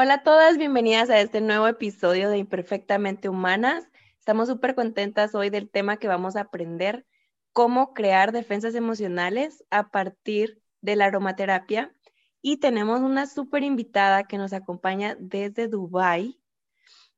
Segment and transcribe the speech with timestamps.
[0.00, 3.88] Hola a todas, bienvenidas a este nuevo episodio de Imperfectamente Humanas.
[4.20, 7.04] Estamos súper contentas hoy del tema que vamos a aprender,
[7.52, 11.92] cómo crear defensas emocionales a partir de la aromaterapia.
[12.40, 16.40] Y tenemos una súper invitada que nos acompaña desde Dubái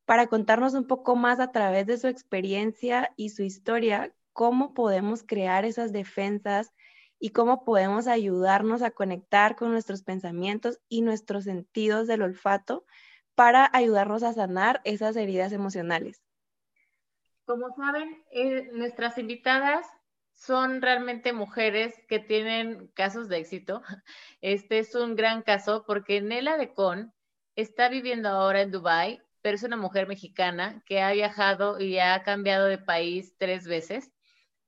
[0.07, 5.23] para contarnos un poco más a través de su experiencia y su historia, cómo podemos
[5.23, 6.73] crear esas defensas
[7.21, 12.85] y cómo podemos ayudarnos a conectar con nuestros pensamientos y nuestros sentidos del olfato
[13.35, 16.23] para ayudarnos a sanar esas heridas emocionales.
[17.45, 19.87] Como saben, eh, nuestras invitadas
[20.33, 23.83] son realmente mujeres que tienen casos de éxito.
[24.41, 27.13] Este es un gran caso porque Nela de Con
[27.55, 32.23] está viviendo ahora en Dubai, pero es una mujer mexicana que ha viajado y ha
[32.23, 34.11] cambiado de país tres veces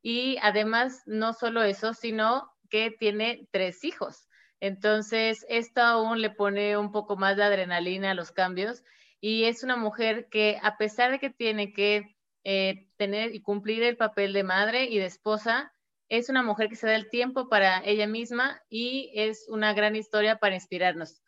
[0.03, 4.29] y además no solo eso, sino que tiene tres hijos.
[4.61, 8.83] Entonces, esto aún le pone un poco más de adrenalina a los cambios
[9.21, 13.83] y es una mujer que a pesar de que tiene que eh, tener y cumplir
[13.85, 15.73] el papel de madre y de esposa,
[16.09, 19.97] es una mujer que se da el tiempo para ella misma y es una gran
[19.97, 21.23] historia para inspirarnos.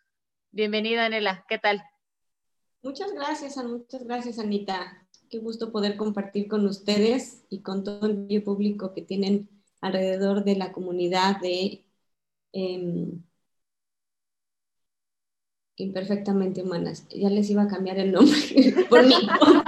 [0.50, 1.44] Bienvenida, Anela.
[1.48, 1.82] ¿Qué tal?
[2.82, 5.03] Muchas gracias, muchas gracias, Anita
[5.34, 9.48] qué gusto poder compartir con ustedes y con todo el público que tienen
[9.80, 11.84] alrededor de la comunidad de
[12.52, 13.20] em,
[15.74, 17.08] imperfectamente humanas.
[17.08, 18.36] Ya les iba a cambiar el nombre
[18.88, 19.14] por mi,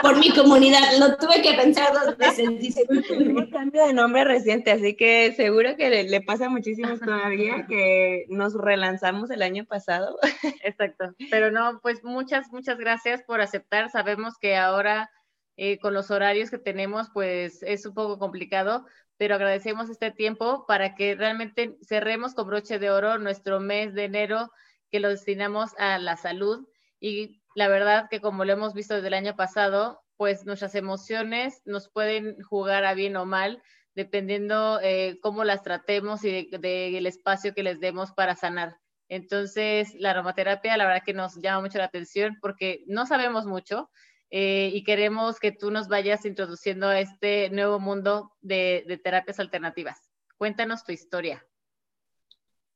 [0.01, 0.83] por, mi comunidad.
[1.01, 2.49] Lo tuve que pensar dos veces.
[2.61, 2.85] Dice.
[3.19, 8.27] un cambio de nombre reciente, así que seguro que le, le, pasa muchísimo todavía que
[8.29, 10.17] nos relanzamos el año pasado.
[10.63, 11.07] Exacto.
[11.29, 13.91] Pero no, pues muchas, muchas gracias por aceptar.
[13.91, 15.11] Sabemos que ahora
[15.57, 20.67] eh, con los horarios que tenemos, pues es un poco complicado, pero agradecemos este tiempo
[20.67, 24.51] para que realmente cerremos con broche de oro nuestro mes de enero
[24.91, 26.69] que lo destinamos a la salud.
[27.01, 31.63] Y la verdad que como lo hemos visto desde el año pasado, pues nuestras emociones
[31.65, 33.63] nos pueden jugar a bien o mal,
[33.95, 38.79] dependiendo eh, cómo las tratemos y del espacio que les demos para sanar.
[39.09, 43.91] Entonces, la aromaterapia, la verdad que nos llama mucho la atención porque no sabemos mucho,
[44.31, 50.11] eh, y queremos que tú nos vayas introduciendo a este nuevo mundo de, terapias alternativas.
[50.37, 51.47] Cuéntanos tu historia.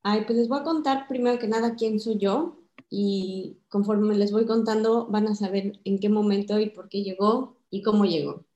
[0.02, 4.32] Ay, pues les voy a contar primero que nada quién soy yo y conforme les
[4.32, 8.46] voy contando van a saber en qué momento y por qué llegó y cómo llegó.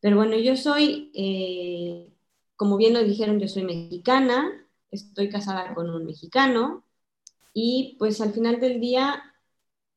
[0.00, 2.12] Pero bueno, yo soy, eh,
[2.56, 6.84] como bien lo dijeron, yo soy mexicana, estoy casada con un mexicano
[7.54, 9.22] y pues al final del día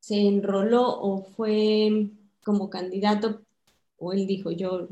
[0.01, 2.09] se enroló o fue
[2.43, 3.43] como candidato,
[3.97, 4.89] o él dijo, yo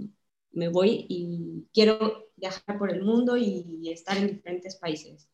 [0.52, 5.30] me voy y quiero viajar por el mundo y estar en diferentes países.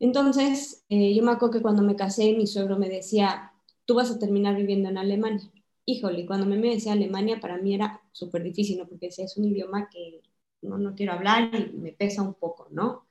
[0.00, 3.52] Entonces, eh, yo me acuerdo que cuando me casé, mi suegro me decía,
[3.84, 5.50] tú vas a terminar viviendo en Alemania.
[5.84, 8.88] Híjole, cuando me, decía Alemania, para mí era súper difícil, ¿no?
[8.88, 10.22] Porque es un idioma que
[10.62, 13.06] no, no quiero hablar y me pesa un poco, ¿no?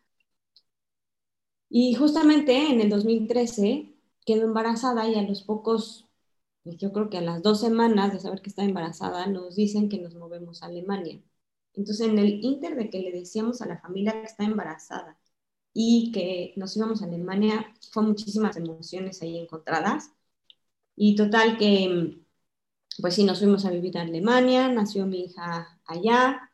[1.70, 3.94] Y justamente en el 2013
[4.26, 6.08] quedo embarazada y a los pocos,
[6.64, 9.90] pues yo creo que a las dos semanas de saber que está embarazada, nos dicen
[9.90, 11.22] que nos movemos a Alemania.
[11.74, 15.20] Entonces, en el inter de que le decíamos a la familia que está embarazada
[15.74, 20.12] y que nos íbamos a Alemania, fue muchísimas emociones ahí encontradas.
[20.96, 22.22] Y total que,
[23.02, 26.52] pues sí, nos fuimos a vivir a Alemania, nació mi hija allá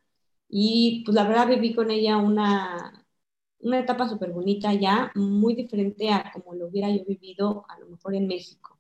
[0.49, 3.04] y pues la verdad viví con ella una,
[3.65, 7.87] una etapa súper bonita ya, muy diferente a como lo hubiera yo vivido a lo
[7.87, 8.79] mejor en México.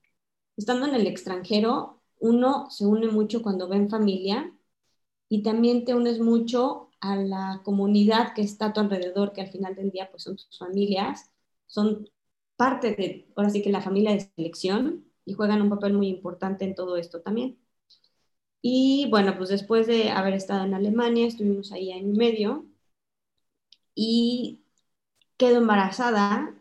[0.57, 4.53] Estando en el extranjero, uno se une mucho cuando ve en familia
[5.29, 9.49] y también te unes mucho a la comunidad que está a tu alrededor, que al
[9.51, 11.31] final del día pues son tus familias,
[11.65, 12.09] son
[12.55, 16.65] parte de, ahora sí que la familia de selección y juegan un papel muy importante
[16.65, 17.57] en todo esto también.
[18.61, 22.65] Y bueno, pues después de haber estado en Alemania, estuvimos ahí año y medio
[23.95, 24.64] y
[25.37, 26.55] quedo embarazada,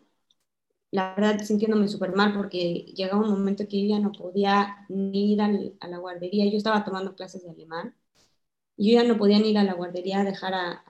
[0.90, 5.32] la verdad sintiéndome súper mal porque llegaba un momento que yo ya no podía ni
[5.32, 7.96] ir a la guardería, yo estaba tomando clases de alemán,
[8.76, 10.84] yo ya no podía ni ir a la guardería a dejar a,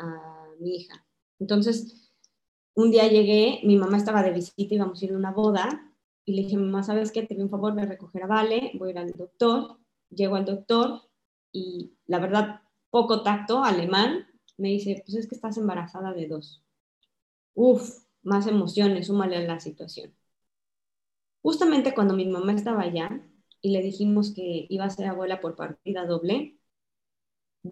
[0.61, 1.05] mi hija.
[1.41, 2.13] Entonces,
[2.75, 5.93] un día llegué, mi mamá estaba de visita, íbamos a ir a una boda,
[6.25, 7.23] y le dije, mamá, ¿sabes qué?
[7.23, 9.79] Te pido un favor de recoger a Vale, voy a ir al doctor,
[10.11, 11.03] llego al doctor,
[11.53, 14.27] y la verdad, poco tacto, alemán,
[14.59, 16.64] me dice, pues es que estás embarazada de dos
[17.55, 20.15] uff, más emociones, súmale a la situación.
[21.43, 23.23] Justamente cuando mi mamá estaba allá
[23.61, 26.59] y le dijimos que iba a ser abuela por partida doble,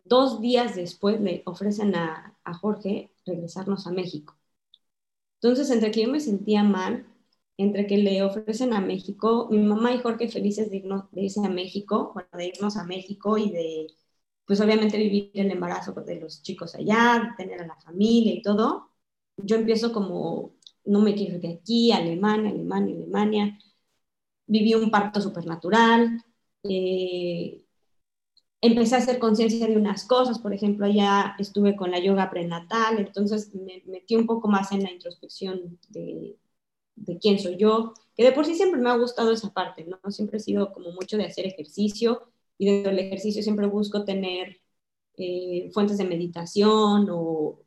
[0.05, 4.37] dos días después le ofrecen a, a Jorge regresarnos a México.
[5.41, 7.07] Entonces, entre que yo me sentía mal,
[7.57, 10.81] entre que le ofrecen a México, mi mamá y Jorge felices de,
[11.13, 13.87] de irse a México, bueno, de irnos a México y de,
[14.47, 18.92] pues obviamente vivir el embarazo de los chicos allá, tener a la familia y todo.
[19.45, 20.55] Yo empiezo como,
[20.85, 23.59] no me quiero de aquí, Alemania, Alemania, Alemania.
[24.47, 26.23] Viví un parto supernatural.
[26.65, 27.65] Eh,
[28.61, 32.99] empecé a hacer conciencia de unas cosas, por ejemplo, allá estuve con la yoga prenatal,
[32.99, 36.39] entonces me metí un poco más en la introspección de,
[36.97, 39.99] de quién soy yo, que de por sí siempre me ha gustado esa parte, ¿no?
[40.11, 42.23] Siempre he sido como mucho de hacer ejercicio
[42.59, 44.61] y dentro del ejercicio siempre busco tener
[45.17, 47.62] eh, fuentes de meditación o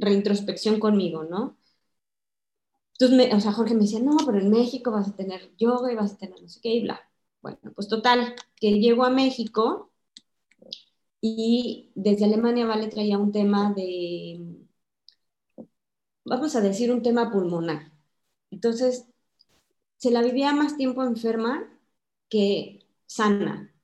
[0.00, 1.56] reintrospección conmigo, ¿no?
[2.98, 5.96] Entonces, o sea, Jorge me decía, no, pero en México vas a tener yoga y
[5.96, 7.00] vas a tener no sé qué y bla.
[7.42, 9.90] Bueno, pues total, que llego a México
[11.20, 14.40] y desde Alemania, Vale, traía un tema de,
[16.24, 17.92] vamos a decir, un tema pulmonar.
[18.50, 19.06] Entonces,
[19.98, 21.68] se la vivía más tiempo enferma
[22.28, 23.74] que sana.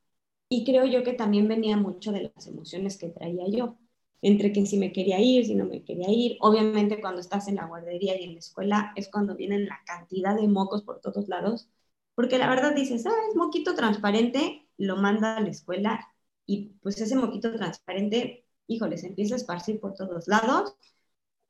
[0.48, 3.78] Y creo yo que también venía mucho de las emociones que traía yo,
[4.26, 6.37] entre que si me quería ir, si no me quería ir.
[6.40, 10.34] Obviamente cuando estás en la guardería y en la escuela es cuando vienen la cantidad
[10.37, 11.69] de mocos por todos lados,
[12.17, 16.08] porque la verdad dices, ah, es moquito transparente, lo manda a la escuela
[16.44, 20.75] y pues ese moquito transparente, híjole, se empieza a esparcir por todos lados.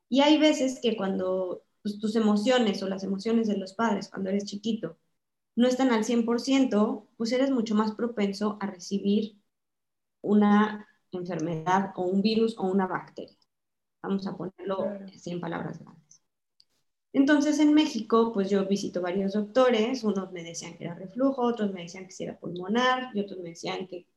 [0.09, 4.29] Y hay veces que cuando pues, tus emociones o las emociones de los padres cuando
[4.29, 4.97] eres chiquito
[5.55, 9.37] no están al 100%, pues eres mucho más propenso a recibir
[10.21, 13.37] una enfermedad o un virus o una bacteria.
[14.01, 16.23] Vamos a ponerlo así en palabras grandes.
[17.13, 21.73] Entonces en México, pues yo visito varios doctores, unos me decían que era reflujo, otros
[21.73, 24.07] me decían que era pulmonar y otros me decían que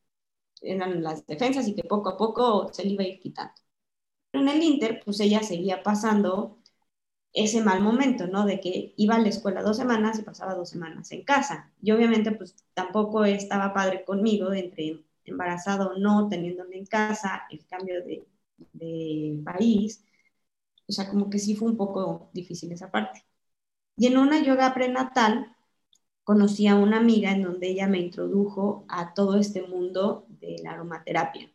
[0.62, 3.54] eran las defensas y que poco a poco se le iba a ir quitando.
[4.30, 6.58] Pero en el Inter, pues ella seguía pasando
[7.32, 8.44] ese mal momento, ¿no?
[8.46, 11.72] De que iba a la escuela dos semanas y pasaba dos semanas en casa.
[11.82, 17.44] Y obviamente, pues tampoco estaba padre conmigo, de entre embarazado o no, teniéndome en casa,
[17.50, 18.26] el cambio de,
[19.44, 20.04] país.
[20.88, 23.24] O sea, como que sí fue un poco difícil esa parte.
[23.96, 25.56] Y en una yoga prenatal
[26.24, 30.72] conocí a una amiga en donde ella me introdujo a todo este mundo de la
[30.72, 31.50] aromaterapia.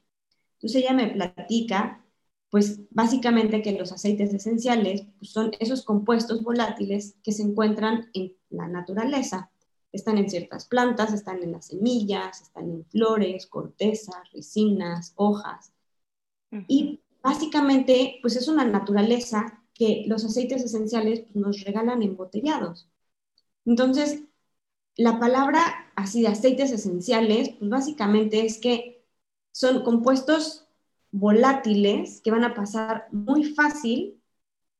[0.55, 2.05] Entonces ella me platica
[2.49, 8.33] pues básicamente que los aceites esenciales pues, son esos compuestos volátiles que se encuentran en
[8.49, 9.51] la naturaleza.
[9.95, 15.71] Están en ciertas plantas, están en las semillas, están en flores, cortezas, resinas, hojas.
[16.67, 22.89] Y básicamente, pues es una naturaleza que los aceites esenciales pues, nos regalan embotellados.
[23.65, 24.21] Entonces,
[24.95, 29.03] la palabra así de aceites esenciales, pues básicamente es que
[29.51, 30.67] son compuestos
[31.11, 34.21] volátiles que van a pasar muy fácil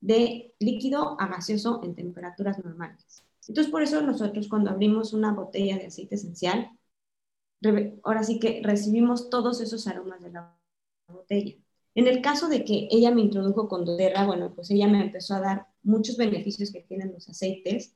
[0.02, 3.25] de líquido a gaseoso en temperaturas normales.
[3.48, 6.72] Entonces, por eso nosotros cuando abrimos una botella de aceite esencial,
[8.04, 10.58] ahora sí que recibimos todos esos aromas de la
[11.08, 11.56] botella.
[11.96, 15.36] En el caso de que ella me introdujo con doTERRA, bueno, pues ella me empezó
[15.36, 17.96] a dar muchos beneficios que tienen los aceites,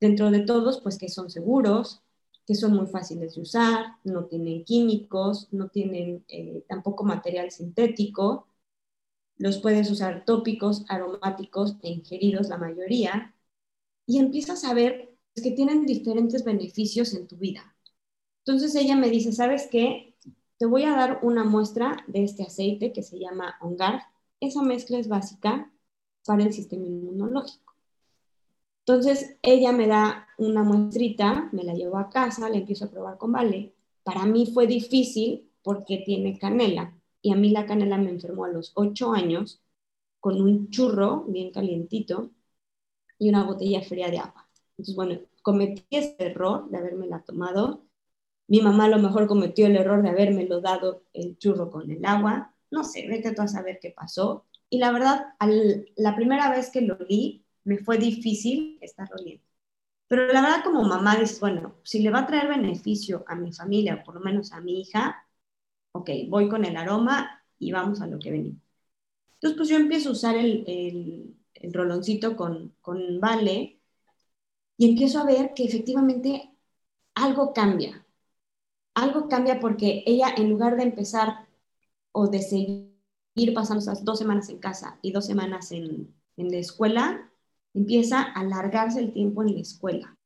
[0.00, 2.02] dentro de todos, pues que son seguros,
[2.46, 8.46] que son muy fáciles de usar, no tienen químicos, no tienen eh, tampoco material sintético,
[9.36, 13.34] los puedes usar tópicos, aromáticos e ingeridos la mayoría,
[14.10, 17.76] y empiezas a ver que tienen diferentes beneficios en tu vida.
[18.44, 20.16] Entonces ella me dice, ¿sabes qué?
[20.58, 24.02] Te voy a dar una muestra de este aceite que se llama Ongar.
[24.40, 25.72] Esa mezcla es básica
[26.26, 27.72] para el sistema inmunológico.
[28.84, 33.16] Entonces ella me da una muestrita, me la llevo a casa, la empiezo a probar
[33.16, 33.72] con Vale.
[34.02, 38.48] Para mí fue difícil porque tiene canela y a mí la canela me enfermó a
[38.48, 39.62] los 8 años
[40.18, 42.30] con un churro bien calientito
[43.20, 44.48] y una botella fría de agua.
[44.70, 47.86] Entonces, bueno, cometí ese error de haberme la tomado.
[48.48, 51.90] Mi mamá a lo mejor cometió el error de haberme lo dado el churro con
[51.90, 52.54] el agua.
[52.70, 54.46] No sé, vete tú a saber qué pasó.
[54.70, 55.26] Y la verdad,
[55.96, 59.44] la primera vez que lo vi, me fue difícil estarlo oliendo.
[60.08, 63.52] Pero la verdad como mamá dices, bueno, si le va a traer beneficio a mi
[63.52, 65.26] familia, o por lo menos a mi hija,
[65.92, 68.62] ok, voy con el aroma y vamos a lo que venimos.
[69.34, 73.80] Entonces, pues yo empiezo a usar el, el, el roloncito con, con Vale
[74.76, 76.50] y empiezo a ver que efectivamente
[77.14, 78.06] algo cambia.
[78.94, 81.48] Algo cambia porque ella, en lugar de empezar
[82.12, 86.58] o de seguir pasando esas dos semanas en casa y dos semanas en, en la
[86.58, 87.30] escuela,
[87.74, 90.18] empieza a alargarse el tiempo en la escuela.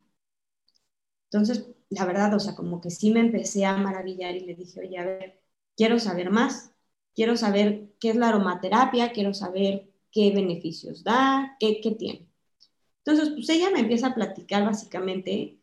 [1.31, 4.81] Entonces, la verdad, o sea, como que sí me empecé a maravillar y le dije,
[4.81, 5.43] oye, a ver,
[5.77, 6.73] quiero saber más,
[7.15, 12.29] quiero saber qué es la aromaterapia, quiero saber qué beneficios da, qué, qué tiene.
[13.05, 15.61] Entonces, pues ella me empieza a platicar básicamente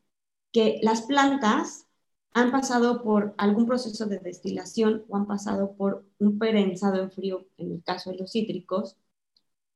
[0.52, 1.88] que las plantas
[2.34, 7.48] han pasado por algún proceso de destilación o han pasado por un prensado en frío,
[7.58, 8.98] en el caso de los cítricos,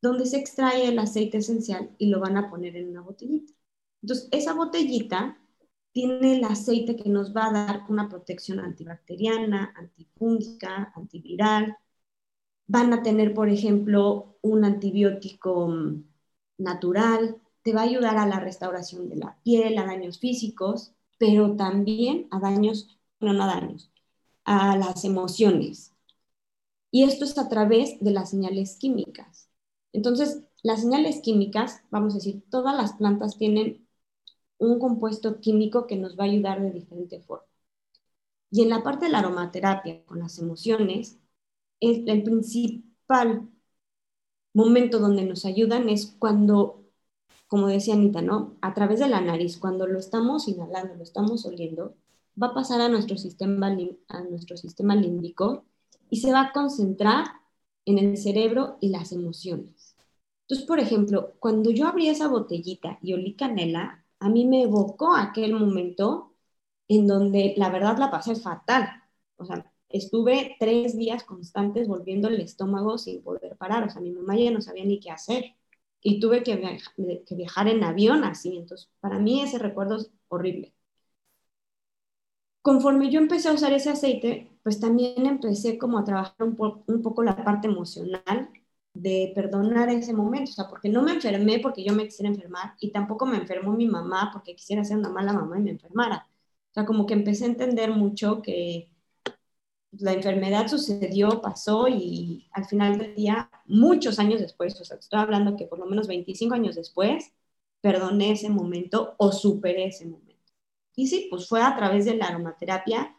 [0.02, 3.54] donde se extrae el aceite esencial y lo van a poner en una botellita.
[4.02, 5.38] Entonces, esa botellita
[5.92, 11.78] tiene el aceite que nos va a dar una protección antibacteriana, antifúngica, antiviral.
[12.68, 16.04] Van a tener, por ejemplo, un antibiótico mm,
[16.58, 21.56] natural, te va a ayudar a la restauración de la piel, a daños físicos, pero
[21.56, 23.92] también a daños, no, no a daños,
[24.46, 25.94] a las emociones.
[26.92, 29.50] Y esto es a través de las señales químicas.
[29.94, 33.88] Entonces, las señales químicas, vamos a decir, todas las plantas tienen
[34.58, 37.46] un compuesto químico que nos va a ayudar de diferente forma.
[38.52, 41.20] Y en la parte de la aromaterapia con las emociones,
[41.80, 43.50] el, el principal
[44.54, 46.84] momento donde nos ayudan es cuando,
[47.48, 48.58] como decía Anita, ¿no?
[48.62, 51.96] A través de la nariz, cuando lo estamos inhalando, lo estamos oliendo,
[52.42, 53.68] va a pasar a nuestro sistema,
[54.10, 55.66] a nuestro sistema límbico
[56.10, 57.26] y se va a concentrar
[57.86, 59.96] en el cerebro y las emociones.
[60.44, 65.16] Entonces, por ejemplo, cuando yo abrí esa botellita y olí canela, a mí me evocó
[65.16, 66.34] aquel momento
[66.88, 68.88] en donde la verdad la pasé fatal.
[69.38, 73.84] O sea, estuve tres días constantes volviendo el estómago sin poder parar.
[73.86, 75.56] O sea, mi mamá ya no sabía ni qué hacer.
[76.02, 76.80] Y tuve que,
[77.28, 78.56] que viajar en avión así.
[78.58, 80.74] Entonces, para mí ese recuerdo es horrible.
[82.62, 87.02] Conforme yo empecé a usar ese aceite, pues también empecé como a trabajar un, un
[87.02, 88.50] poco la parte emocional
[88.94, 92.74] de perdonar ese momento, o sea, porque no me enfermé porque yo me quisiera enfermar
[92.80, 96.28] y tampoco me enfermó mi mamá porque quisiera ser una mala mamá y me enfermara.
[96.72, 98.90] O sea, como que empecé a entender mucho que
[100.00, 105.20] la enfermedad sucedió, pasó y al final del día, muchos años después, o sea, estoy
[105.20, 107.34] hablando que por lo menos 25 años después,
[107.82, 110.52] perdoné ese momento o superé ese momento.
[110.96, 113.16] Y sí, pues fue a través de la aromaterapia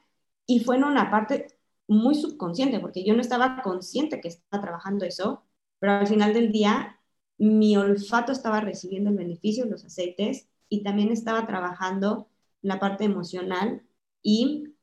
[0.47, 1.49] y fue en una parte
[1.89, 5.45] muy subconsciente, porque yo no estaba consciente que estaba trabajando eso,
[5.79, 7.01] pero al final del día
[7.39, 12.29] mi olfato estaba recibiendo el beneficio de los aceites y también estaba trabajando
[12.63, 13.83] la parte emocional
[14.23, 14.76] y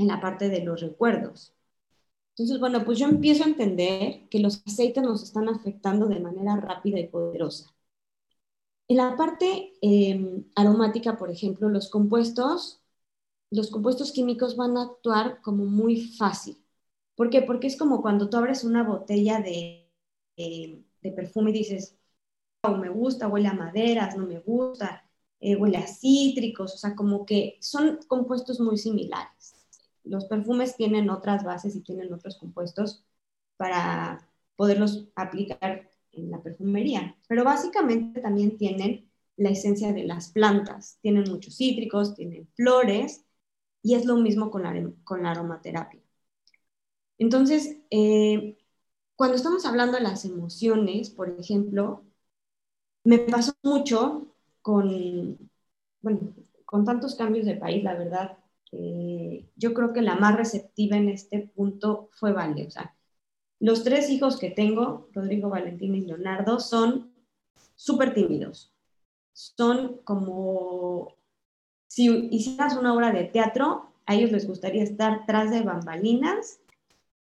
[0.00, 1.54] en la parte de los recuerdos.
[2.30, 6.56] Entonces, bueno, pues yo empiezo a entender que los aceites nos están afectando de manera
[6.56, 7.74] rápida y poderosa.
[8.88, 12.82] En la parte em, aromática, por ejemplo, los compuestos,
[13.50, 16.58] los compuestos químicos van a actuar como muy fácil.
[17.14, 17.42] ¿Por qué?
[17.42, 19.88] Porque es como cuando tú abres una botella de,
[20.36, 21.96] de, perfume y dices,
[22.64, 25.04] oh, me gusta, huele a maderas, no me gusta,
[25.40, 29.59] eh, huele a cítricos, o sea, como que son compuestos muy similares.
[30.04, 33.04] Los perfumes tienen otras bases y tienen otros compuestos
[33.56, 40.98] para poderlos aplicar en la perfumería, pero básicamente también tienen la esencia de las plantas,
[41.02, 43.24] tienen muchos cítricos, tienen flores
[43.82, 46.00] y es lo mismo con la, con la aromaterapia.
[47.18, 48.58] Entonces, eh,
[49.16, 52.04] cuando estamos hablando de las emociones, por ejemplo,
[53.04, 54.28] me pasó mucho
[54.62, 55.38] con,
[56.02, 56.20] bueno,
[56.64, 58.38] con tantos cambios de país, la verdad,
[58.72, 62.66] eh, yo creo que la más receptiva en este punto fue Vale.
[62.66, 62.94] O sea,
[63.58, 67.12] los tres hijos que tengo, Rodrigo, Valentín y Leonardo, son
[67.74, 68.72] súper tímidos.
[69.32, 71.16] Son como
[71.86, 76.60] si hicieras una obra de teatro, a ellos les gustaría estar tras de bambalinas,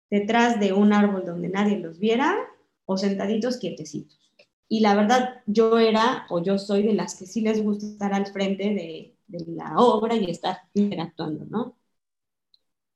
[0.10, 2.38] detrás de un árbol donde nadie los viera
[2.86, 4.20] o sentaditos quietecitos.
[4.68, 8.14] Y la verdad, yo era o yo soy de las que sí les gusta estar
[8.14, 11.76] al frente de, de la obra y estar interactuando, ¿no?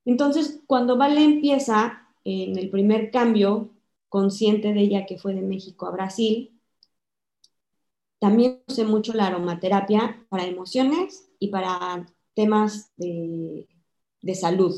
[0.06, 3.72] Entonces, cuando Vale empieza en el primer cambio
[4.10, 6.60] consciente de ella que fue de México a Brasil.
[8.20, 13.68] También usé mucho la aromaterapia para emociones y para temas de,
[14.22, 14.74] de salud,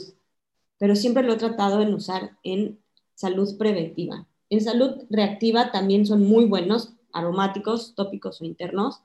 [0.78, 2.80] pero siempre lo he tratado en usar en
[3.14, 4.28] salud preventiva.
[4.50, 9.02] En salud reactiva también son muy buenos, aromáticos, tópicos o internos,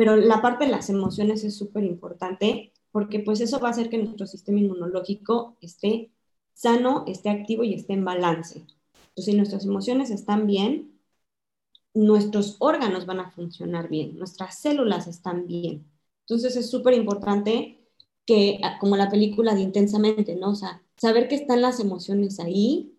[0.00, 3.90] pero la parte de las emociones es súper importante porque pues eso va a hacer
[3.90, 6.10] que nuestro sistema inmunológico esté
[6.54, 8.60] sano, esté activo y esté en balance.
[8.60, 10.98] Entonces, si nuestras emociones están bien,
[11.92, 15.84] nuestros órganos van a funcionar bien, nuestras células están bien.
[16.20, 17.86] Entonces, es súper importante
[18.24, 20.52] que, ah, como la película de Intensamente, ¿no?
[20.52, 22.96] O sea, saber que están las emociones ahí,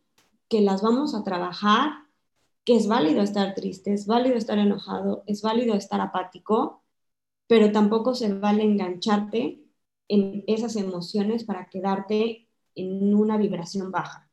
[0.49, 1.93] que las vamos a trabajar,
[2.63, 6.80] que es válido estar triste, es válido estar enojado, es válido estar apático,
[7.51, 9.61] pero tampoco se vale engancharte
[10.07, 14.31] en esas emociones para quedarte en una vibración baja.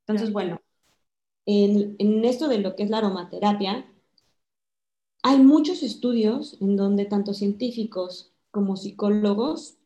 [0.00, 0.60] Entonces, bueno,
[1.46, 3.88] en, esto de lo que es la aromaterapia,
[5.22, 9.78] hay muchos estudios en donde tanto científicos como psicólogos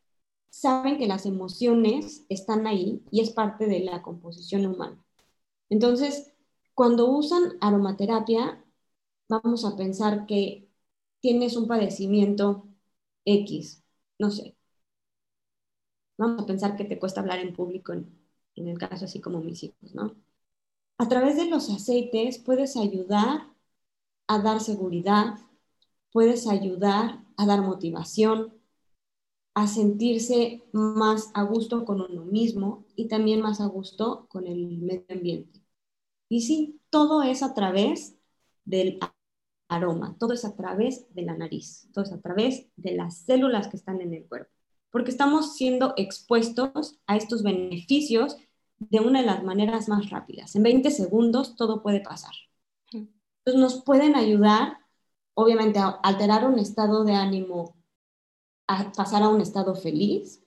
[0.49, 5.05] saben que las emociones están ahí y es parte de la composición humana.
[5.69, 6.33] Entonces,
[6.73, 8.65] cuando usan aromaterapia,
[9.29, 10.64] vamos a pensar que
[11.25, 12.69] tienes un padecimiento
[13.25, 13.83] X,
[14.19, 14.55] no sé.
[16.19, 19.63] Vamos a pensar que te cuesta hablar en público, en, el caso así como mis
[19.63, 20.15] hijos, ¿no?
[20.99, 23.49] A través de los aceites puedes ayudar
[24.27, 25.39] a dar seguridad,
[26.13, 28.53] puedes ayudar a dar motivación,
[29.55, 34.83] a sentirse más a gusto con uno mismo y también más a gusto con el
[34.83, 35.63] medio ambiente.
[36.29, 38.15] Y sí, todo es a través
[38.67, 38.99] del
[39.75, 43.69] aroma, todo es a través de la nariz, todo es a través de las células
[43.69, 44.51] que están en el cuerpo,
[44.91, 48.37] porque estamos siendo expuestos a estos beneficios
[48.79, 50.55] de una de las maneras más rápidas.
[50.57, 52.33] En 20 segundos todo puede pasar.
[52.93, 54.79] Entonces nos pueden ayudar,
[55.35, 57.77] obviamente, a alterar un estado de ánimo,
[58.67, 60.43] a pasar a un estado feliz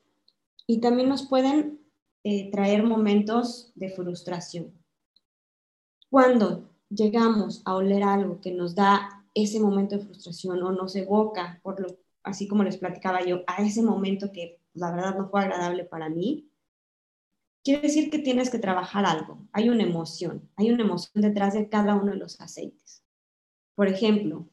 [0.66, 1.80] y también nos pueden
[2.24, 4.74] eh, traer momentos de frustración.
[6.10, 11.60] Cuando llegamos a oler algo que nos da ese momento de frustración o nos evoca,
[11.64, 11.88] por lo,
[12.24, 16.10] así como les platicaba yo, a ese momento que la verdad no fue agradable para
[16.10, 16.50] mí,
[17.64, 19.46] quiere decir que tienes que trabajar algo.
[19.52, 23.04] Hay una emoción, hay una emoción detrás de cada uno de los aceites.
[23.76, 24.48] Por ejemplo,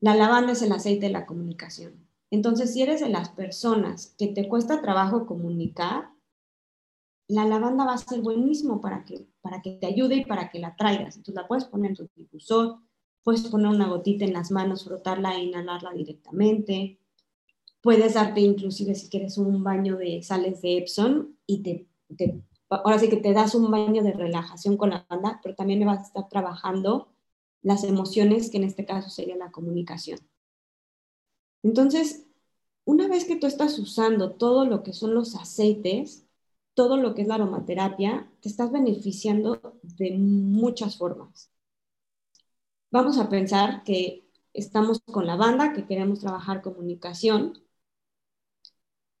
[0.00, 2.06] la lavanda es el aceite de la comunicación.
[2.30, 6.10] Entonces, si eres de las personas que te cuesta trabajo comunicar,
[7.28, 10.58] la lavanda va a ser buenísimo para que, para que te ayude y para que
[10.58, 11.16] la traigas.
[11.16, 12.78] Entonces, la puedes poner en tu difusor,
[13.24, 17.00] puedes poner una gotita en las manos, frotarla e inhalarla directamente.
[17.80, 21.88] Puedes darte inclusive si quieres un baño de sales de Epsom y te
[22.70, 26.00] ahora sí que te das un baño de relajación con la banda, pero también vas
[26.00, 27.08] a estar trabajando
[27.62, 30.18] las emociones, que en este caso sería la comunicación.
[31.62, 32.26] Entonces,
[32.84, 36.26] una vez que tú estás usando todo lo que son los aceites,
[36.74, 41.53] todo lo que es la aromaterapia, te estás beneficiando de muchas formas.
[42.94, 47.58] Vamos a pensar que estamos con la banda, que queremos trabajar comunicación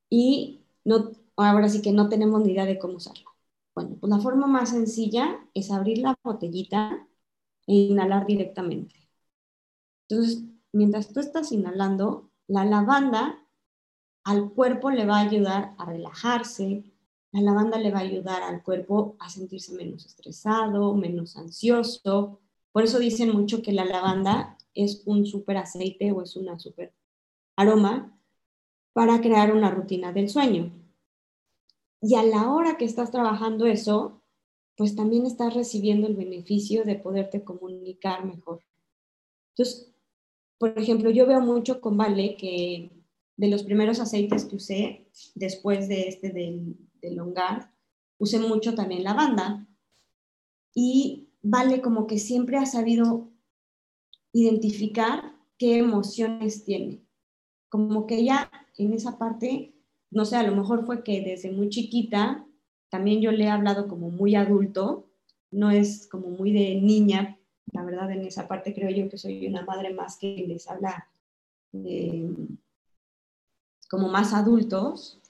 [0.08, 3.24] y no ahora sí que no tenemos ni idea de cómo usarla.
[3.74, 7.08] Bueno, pues la forma más sencilla es abrir la botellita
[7.66, 8.94] e inhalar directamente.
[10.08, 13.44] Entonces, mientras tú estás inhalando, la lavanda
[14.22, 16.84] al cuerpo le va a ayudar a relajarse,
[17.32, 22.40] la lavanda le va a ayudar al cuerpo a sentirse menos estresado, menos ansioso.
[22.74, 26.92] Por eso dicen mucho que la lavanda es un súper aceite o es una súper
[27.54, 28.18] aroma
[28.92, 30.72] para crear una rutina del sueño.
[32.00, 34.24] Y a la hora que estás trabajando eso,
[34.76, 38.64] pues también estás recibiendo el beneficio de poderte comunicar mejor.
[39.50, 39.94] Entonces,
[40.58, 42.90] por ejemplo, yo veo mucho con Vale que
[43.36, 45.06] de los primeros aceites que usé
[45.36, 47.70] después de este del, del Longar,
[48.18, 49.64] usé mucho también lavanda.
[50.74, 53.30] Y Vale como que siempre ha sabido
[54.32, 57.04] identificar qué emociones tiene.
[57.68, 59.74] Como que ella en esa parte
[60.14, 62.46] no sé, a lo mejor fue que desde muy chiquita,
[62.88, 65.10] también yo le he hablado como muy adulto,
[65.50, 67.36] no es como muy de niña,
[67.72, 71.08] la verdad en esa parte creo yo que soy una madre más que les habla
[73.90, 75.20] como más adultos.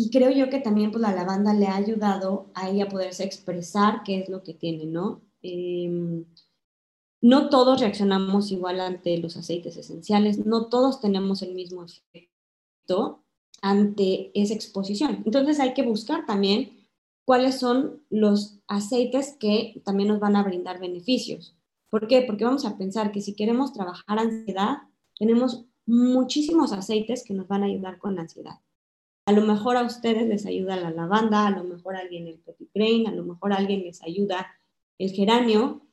[0.00, 4.02] Y creo yo que también pues la lavanda le ha ayudado a ella poderse expresar
[4.02, 5.20] qué es lo que tiene, ¿no?
[5.42, 6.24] Em,
[7.20, 13.22] no todos reaccionamos igual ante los aceites esenciales, no todos tenemos el mismo efecto
[13.60, 15.22] ante esa exposición.
[15.26, 16.88] Entonces hay que buscar también
[17.26, 21.54] cuáles son los aceites que también nos van a brindar beneficios.
[21.90, 22.22] ¿Por qué?
[22.22, 24.78] Porque vamos a pensar que si queremos trabajar ansiedad,
[25.18, 28.60] tenemos muchísimos aceites que nos van a ayudar con la ansiedad.
[29.30, 33.06] A lo mejor a ustedes les ayuda la lavanda, a lo mejor alguien el petit
[33.06, 34.48] a lo mejor alguien les ayuda
[34.98, 35.86] el geranio,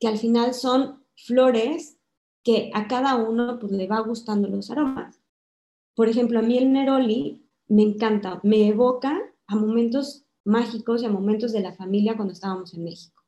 [0.00, 2.00] que al final son flores
[2.42, 5.20] que a cada uno pues, le va gustando los aromas.
[5.94, 11.10] Por ejemplo, a mí el Neroli me encanta, me evoca a momentos mágicos y a
[11.10, 13.22] momentos de la familia cuando estábamos en México.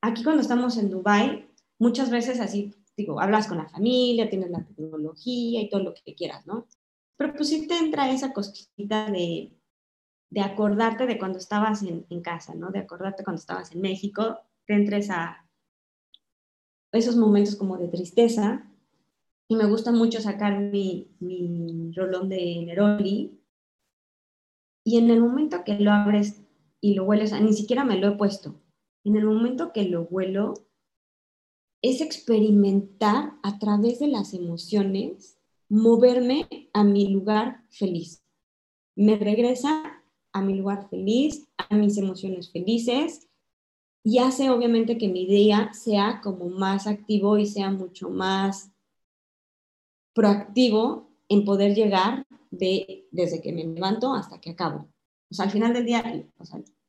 [0.00, 4.64] Aquí cuando estamos en Dubai, muchas veces así, digo, hablas con la familia, tienes la
[4.64, 6.68] tecnología y todo lo que quieras, ¿no?
[7.16, 9.52] Pero pues sí te entra esa cosquita de,
[10.30, 12.70] de acordarte de cuando estabas en, en, casa, ¿no?
[12.70, 15.48] De acordarte cuando estabas en México, te entres a
[16.92, 18.70] esos momentos como de tristeza
[19.48, 23.40] y me gusta mucho sacar mi, mi rolón de Neroli.
[24.84, 26.42] Y en el momento que lo abres
[26.80, 28.60] y lo hueles, ni siquiera me lo he puesto.
[29.04, 30.54] En el momento que lo huelo,
[31.82, 35.33] es experimentar a través de las emociones,
[35.68, 38.22] moverme a mi lugar feliz.
[38.96, 43.28] Me regresa a mi lugar feliz, a mis emociones felices
[44.02, 48.70] y hace obviamente que mi día sea como más activo y sea mucho más
[50.14, 54.88] proactivo en poder llegar de, desde que me levanto hasta que acabo.
[55.30, 56.24] O sea, al final del día,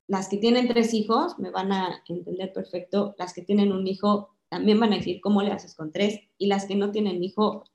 [0.07, 4.29] las que tienen tres hijos me van a entender perfecto, las que tienen un hijo
[4.49, 7.65] también van a decir cómo le haces con tres, y las que no tienen hijo,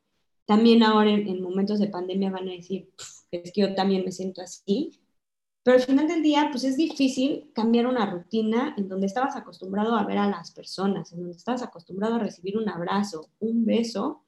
[0.50, 2.92] también ahora en, momentos de pandemia van a decir,
[3.30, 4.98] es que yo también me siento así.
[5.62, 9.94] Pero al final del día, pues es difícil cambiar una rutina en donde estabas acostumbrado
[9.94, 14.24] a ver a las personas, en donde estabas acostumbrado a recibir un abrazo, un beso,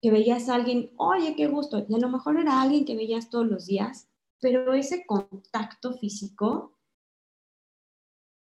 [0.00, 3.28] que veías a alguien, oye, qué gusto, y a lo mejor era alguien que veías
[3.28, 4.08] todos los días,
[4.40, 6.78] pero ese contacto físico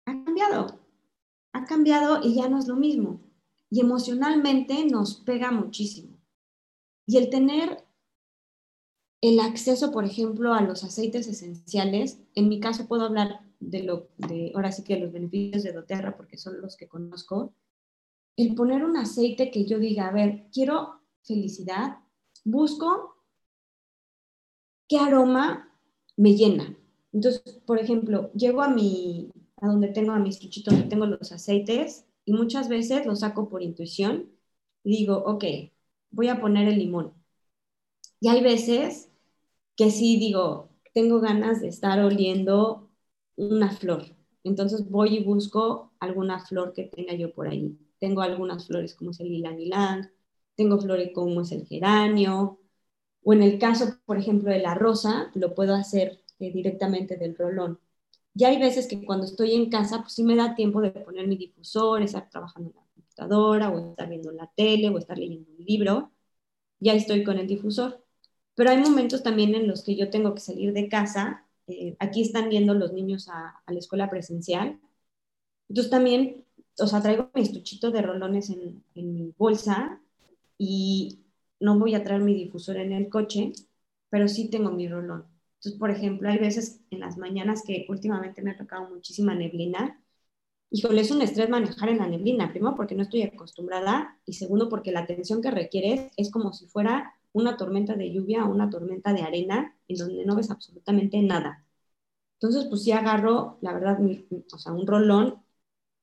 [0.05, 0.81] ha cambiado,
[1.55, 3.23] ha cambiado y ya no es lo mismo.
[3.71, 6.16] Y emocionalmente nos pega muchísimo.
[7.07, 7.85] Y el tener
[9.21, 14.09] el acceso, por ejemplo, a los aceites esenciales, en mi caso puedo hablar de lo
[14.19, 17.55] de ahora sí que los beneficios de doTERRA porque son los que conozco.
[18.37, 21.99] El poner un aceite que yo diga, a ver, quiero felicidad,
[22.45, 23.17] busco
[24.89, 25.73] qué aroma
[26.17, 26.77] me llena.
[27.13, 31.33] Entonces, por ejemplo, llego a mi, a donde tengo a mis estuchitos, donde tengo los
[31.33, 34.31] aceites, y muchas veces los saco por intuición
[34.85, 35.45] digo, ok,
[36.17, 37.15] voy a poner el limón.
[38.21, 39.11] Y hay veces
[39.77, 42.91] que sí digo, tengo ganas de estar oliendo
[43.37, 44.05] una flor.
[44.45, 47.79] Entonces voy y busco alguna flor que tenga yo por ahí.
[48.01, 50.11] Tengo algunas flores como es el ylang ylang,
[50.57, 52.61] tengo flores como es el geranio,
[53.25, 57.37] o en el caso, por ejemplo, de la rosa, lo puedo hacer eh, directamente del
[57.37, 57.81] rolón.
[58.35, 61.27] Ya hay veces que cuando estoy en casa, pues sí me da tiempo de poner
[61.29, 62.86] mi difusor, estar trabajando la
[63.19, 66.13] o estar viendo la tele, o estar leyendo un libro.
[66.81, 68.05] Ya estoy con el difusor.
[68.55, 71.47] Pero hay momentos también en los que yo tengo que salir de casa.
[71.67, 74.81] Eh, aquí están yendo los niños a, a, la escuela presencial.
[75.69, 76.45] Entonces también,
[76.79, 80.01] o sea, traigo mi estuchito de rolones en, en mi bolsa
[80.59, 81.21] y
[81.61, 83.53] no voy a traer mi difusor en el coche,
[84.11, 85.27] pero sí tengo mi rolón.
[85.57, 90.01] Entonces, por ejemplo, hay veces en las mañanas que últimamente me ha tocado muchísima neblina.
[90.71, 94.69] Híjole, es un estrés manejar en la neblina, primero porque no estoy acostumbrada y segundo
[94.69, 98.69] porque la atención que requieres es como si fuera una tormenta de lluvia o una
[98.71, 101.65] tormenta de arena en donde no ves absolutamente nada.
[102.41, 103.99] Entonces, pues sí agarro, la verdad,
[104.53, 105.43] o sea, un rolón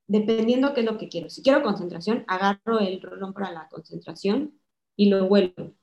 [0.08, 1.30] dependiendo qué es lo que quiero.
[1.30, 4.60] Si quiero concentración, agarro el rolón para la concentración
[4.96, 5.74] y lo vuelvo.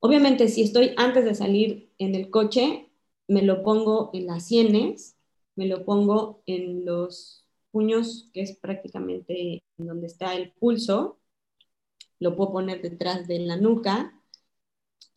[0.00, 2.90] Obviamente, si estoy antes de salir en el coche,
[3.28, 5.16] me lo pongo en las sienes,
[5.56, 7.41] me lo pongo en los
[7.72, 11.18] puños, que es prácticamente en donde está el pulso,
[12.20, 14.14] lo puedo poner detrás de la nuca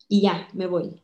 [0.08, 1.02] y ya, me voy.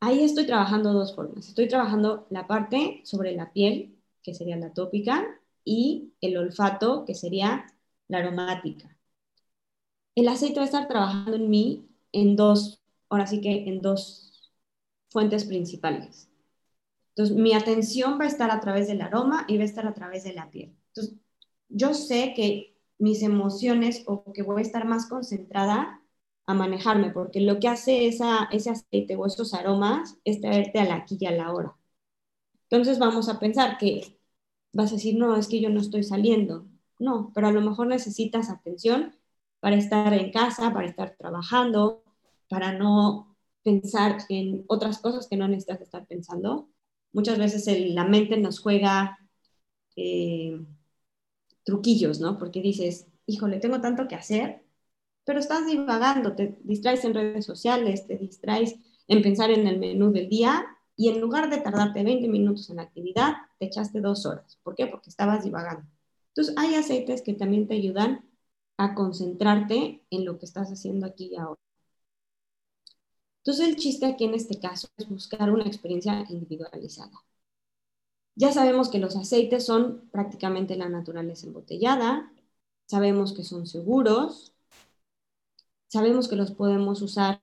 [0.00, 1.48] Ahí estoy trabajando dos formas.
[1.48, 7.14] Estoy trabajando la parte sobre la piel, que sería la tópica, y el olfato, que
[7.14, 7.66] sería
[8.08, 8.96] la aromática.
[10.14, 14.52] El aceite va a estar trabajando en mí en dos, ahora sí que en dos
[15.10, 16.28] fuentes principales.
[17.14, 19.94] Entonces, mi atención va a estar a través del aroma y va a estar a
[19.94, 20.74] través de la piel.
[20.88, 21.16] Entonces,
[21.68, 26.00] yo sé que mis emociones o que voy a estar más concentrada
[26.46, 30.84] a manejarme, porque lo que hace esa, ese aceite o esos aromas es traerte a
[30.84, 31.76] la aquí y a la hora.
[32.70, 34.18] Entonces, vamos a pensar que
[34.72, 36.66] vas a decir, no, es que yo no estoy saliendo.
[36.98, 39.16] No, pero a lo mejor necesitas atención
[39.60, 42.04] para estar en casa, para estar trabajando,
[42.48, 46.68] para no pensar en otras cosas que no necesitas estar pensando.
[47.12, 49.18] Muchas veces la mente nos juega
[49.96, 50.60] eh,
[51.64, 52.38] truquillos, ¿no?
[52.38, 54.62] Porque dices, híjole, tengo tanto que hacer,
[55.24, 58.76] pero estás divagando, te distraes en redes sociales, te distraes
[59.08, 62.76] en pensar en el menú del día y en lugar de tardarte 20 minutos en
[62.76, 64.58] la actividad, te echaste dos horas.
[64.62, 64.86] ¿Por qué?
[64.86, 65.86] Porque estabas divagando.
[66.28, 68.24] Entonces, hay aceites que también te ayudan
[68.78, 71.60] a concentrarte en lo que estás haciendo aquí y ahora.
[73.44, 77.24] Entonces, el chiste aquí en este caso es buscar una experiencia individualizada.
[78.34, 82.32] Ya sabemos que los aceites son prácticamente la naturaleza embotellada,
[82.86, 84.52] sabemos que son seguros,
[85.88, 87.40] sabemos que los podemos usar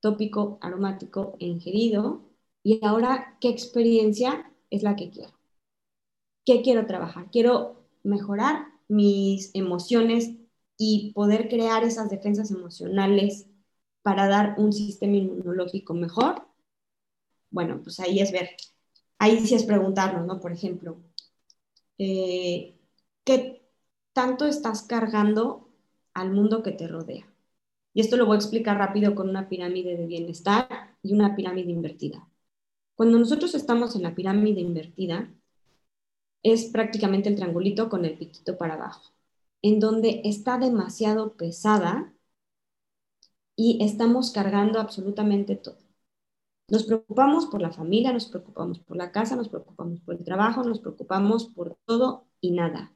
[0.00, 2.22] tópico, aromático e ingerido,
[2.62, 5.32] y ahora, ¿qué experiencia es la que quiero?
[6.44, 7.30] ¿Qué quiero trabajar?
[7.30, 10.32] Quiero mejorar mis emociones
[10.78, 13.46] y poder crear esas defensas emocionales
[14.06, 16.46] para dar un sistema inmunológico mejor.
[17.50, 18.50] Bueno, pues ahí es ver,
[19.18, 20.38] ahí sí es preguntarnos, ¿no?
[20.38, 21.02] Por ejemplo,
[21.98, 22.78] eh,
[23.24, 23.68] ¿qué
[24.12, 25.68] tanto estás cargando
[26.14, 27.26] al mundo que te rodea.
[27.94, 31.72] Y esto lo voy a explicar rápido con una pirámide de bienestar y una pirámide
[31.72, 32.28] invertida.
[32.94, 35.34] Cuando nosotros estamos en la pirámide invertida,
[36.44, 39.10] es prácticamente el triangulito con el piquito para abajo,
[39.62, 42.14] en donde está demasiado pesada
[43.56, 45.78] y estamos cargando absolutamente todo.
[46.68, 50.62] Nos preocupamos por la familia, nos preocupamos por la casa, nos preocupamos por el trabajo,
[50.64, 52.92] nos preocupamos por todo y nada.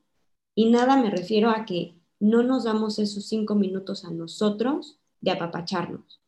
[0.55, 5.31] Y nada me refiero a que no nos damos esos cinco minutos a nosotros de
[5.31, 6.20] apapacharnos,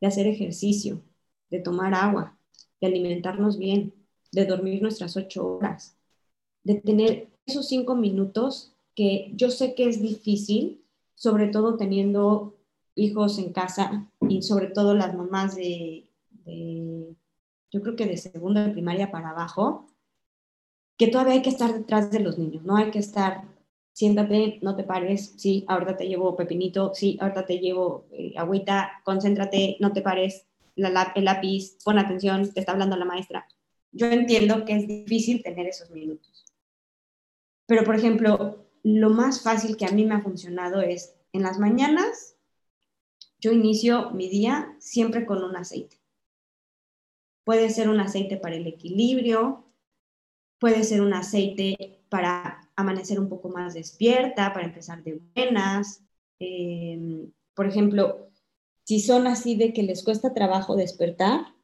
[0.00, 1.02] de hacer ejercicio,
[1.50, 2.36] de tomar agua,
[2.80, 3.94] de alimentarnos bien,
[4.32, 5.96] de dormir nuestras ocho horas,
[6.64, 12.57] de tener esos cinco minutos que yo sé que es difícil, sobre todo teniendo
[12.98, 16.08] hijos en casa y sobre todo las mamás de
[17.70, 19.86] yo creo que de segunda de primaria para abajo,
[20.96, 23.44] que todavía hay que estar detrás de los niños, no hay que estar,
[23.92, 29.02] siéntate, no te pares, sí, ahorita te llevo pepinito, sí, ahorita te llevo eh, agüita,
[29.04, 33.46] concéntrate, no te pares, la, el lápiz, pon atención, te está hablando la maestra.
[33.92, 36.44] Yo entiendo que es difícil tener esos minutos.
[37.66, 41.58] Pero, por ejemplo, lo más fácil que a mí me ha funcionado es en las
[41.58, 42.37] mañanas,
[43.38, 45.96] yo inicio mi día siempre con un aceite.
[47.44, 49.64] Puede ser un aceite para el equilibrio,
[50.58, 56.02] puede ser un aceite para amanecer un poco más despierta, para empezar de buenas.
[56.38, 58.30] Em, por ejemplo,
[58.84, 61.54] si son así de que les cuesta trabajo despertar,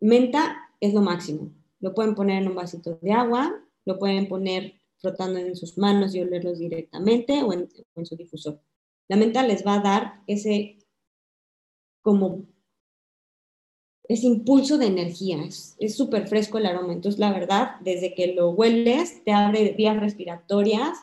[0.00, 1.52] menta es lo máximo.
[1.80, 6.14] Lo pueden poner en un vasito de agua, lo pueden poner frotando en sus manos
[6.14, 7.68] y olerlos directamente o en,
[8.04, 8.60] su difusor.
[9.10, 10.78] La menta les va a dar ese
[12.00, 12.46] como
[14.04, 15.38] ese impulso de energía.
[15.44, 16.92] Es súper fresco el aroma.
[16.92, 20.96] Entonces, la verdad, desde que lo hueles, te abre vías respiratorias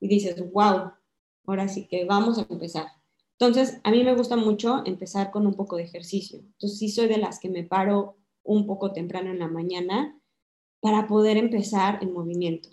[0.00, 0.92] y dices, wow,
[1.44, 2.86] ahora sí que vamos a empezar.
[3.32, 6.38] Entonces, a mí me gusta mucho empezar con un poco de ejercicio.
[6.38, 10.16] Entonces, sí soy de las que me paro un poco temprano en la mañana
[10.78, 12.68] para poder empezar en movimiento.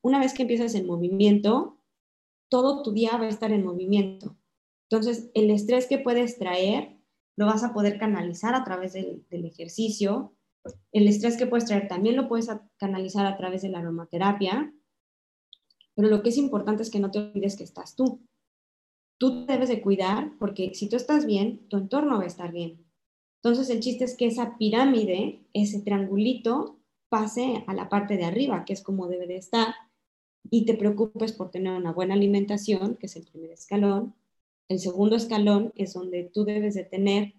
[0.00, 1.79] una vez que empiezas en movimiento,
[2.50, 4.36] todo tu día va a estar en movimiento.
[4.90, 6.98] Entonces, el estrés que puedes traer
[7.36, 10.36] lo vas a poder canalizar a través del, ejercicio.
[10.92, 14.74] El estrés que puedes traer también lo puedes canalizar a través de la aromaterapia.
[15.94, 18.26] Pero lo que es importante es que no te olvides que estás tú.
[19.18, 22.84] Tú debes de cuidar porque si tú estás bien, tu entorno va a estar bien.
[23.42, 28.64] Entonces el chiste es que esa pirámide, ese triangulito, pase a la parte de arriba,
[28.64, 29.74] que es como debe de estar,
[30.48, 34.14] y te preocupes por tener una buena alimentación, que es el primer escalón,
[34.70, 37.34] el segundo escalón es donde tú debes de tener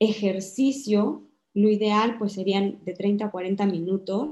[0.00, 1.22] ejercicio,
[1.54, 4.30] lo ideal pues serían de 30 a 40 minutos.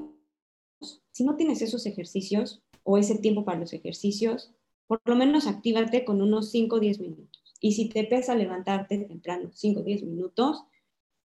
[1.12, 4.53] Si no tienes esos ejercicios o ese tiempo para los ejercicios,
[4.88, 7.55] por lo menos actívate con unos 5 o 10 minutos.
[7.61, 10.64] Y si te pesa levantarte temprano, 5 o 10 minutos,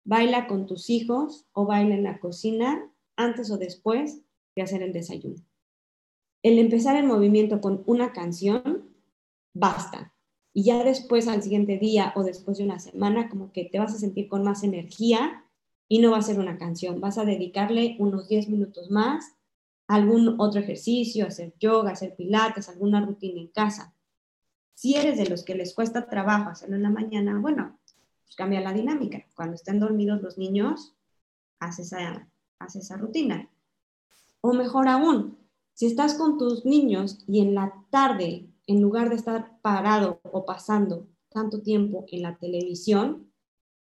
[0.05, 4.21] baila con tus hijos o baila en la cocina antes o después
[4.55, 5.43] de hacer el desayuno.
[6.42, 8.90] El empezar el movimiento con una canción,
[9.53, 10.14] basta
[10.53, 13.94] y ya después al siguiente día o después de una semana como que te vas
[13.94, 15.44] a sentir con más energía
[15.88, 19.35] y no va a ser una canción, vas a dedicarle unos 10 minutos más
[19.88, 23.92] a algún otro ejercicio, hacer yoga, hacer pilates, alguna rutina en casa.
[24.74, 27.79] Si eres de los que les cuesta trabajo hacerlo en la mañana, bueno,
[28.22, 29.26] pues cambia la dinámica.
[29.35, 30.94] Cuando estén dormidos los niños,
[31.59, 32.29] haz esa,
[32.61, 33.50] haz esa rutina.
[34.40, 35.39] O mejor aún,
[35.81, 40.45] si estás con tus niños y en la tarde en lugar de estar parado o
[40.45, 43.33] pasando tanto tiempo en la televisión,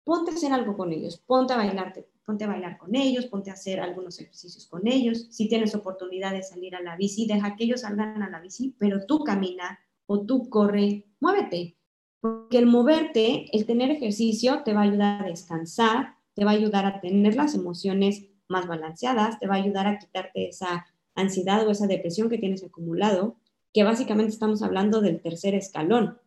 [0.04, 3.50] ponte a hacer algo con ellos, ponte a bailar, ponte a bailar con ellos, ponte
[3.50, 5.30] a hacer algunos ejercicios con ellos.
[5.32, 8.76] Si tienes oportunidad de salir a la bici, deja que ellos salgan a la bici,
[8.78, 11.76] pero tú camina o tú corre, muévete.
[12.22, 16.54] Porque el moverte, el tener ejercicio, te va a ayudar a descansar, te va a
[16.54, 20.86] ayudar a tener las emociones más balanceadas, te va a ayudar a quitarte esa
[21.20, 23.38] ansiedad o esa depresión que tienes acumulado
[23.74, 26.18] que básicamente estamos hablando del tercer escalón.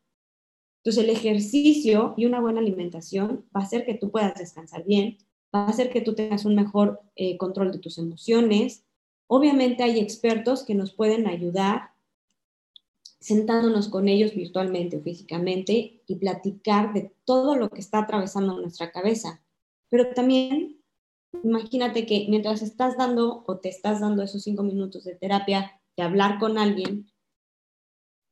[0.79, 5.19] Entonces, el ejercicio y una buena alimentación va a hacer que tú puedas descansar bien,
[5.55, 8.85] va a hacer que tú tengas un mejor eh, control de tus emociones.
[9.27, 11.91] Obviamente hay expertos que nos pueden ayudar
[13.21, 18.91] sentándonos con ellos virtualmente o físicamente y platicar de todo lo que está atravesando nuestra
[18.91, 19.41] cabeza.
[19.89, 20.82] Pero también
[21.43, 26.03] imagínate que mientras estás dando o te estás dando esos cinco minutos de terapia, de
[26.03, 27.11] hablar con alguien,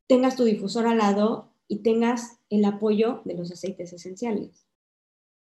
[0.07, 4.67] tengas tu difusor al lado y tengas el apoyo de los aceites esenciales.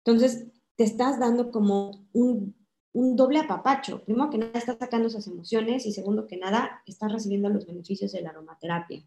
[0.04, 2.54] Entonces, te estás dando como un,
[2.92, 4.04] doble apapacho.
[4.04, 8.12] Primero que nada, estás sacando esas emociones y segundo que nada, estás recibiendo los beneficios
[8.12, 9.04] de la aromaterapia.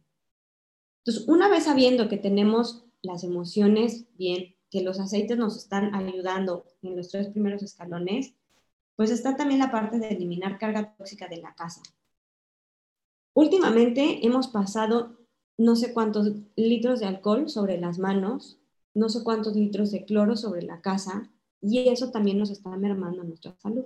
[1.06, 6.66] Entonces, una vez sabiendo que tenemos las emociones bien, que los aceites nos están ayudando
[6.82, 8.34] en los tres primeros escalones,
[8.96, 11.82] pues está también la parte de eliminar carga tóxica de la casa.
[13.34, 15.18] Últimamente hemos pasado
[15.58, 18.60] no sé cuántos litros de alcohol sobre las manos,
[18.94, 23.24] no sé cuántos litros de cloro sobre la casa, y eso también nos está mermando
[23.24, 23.86] nuestra salud.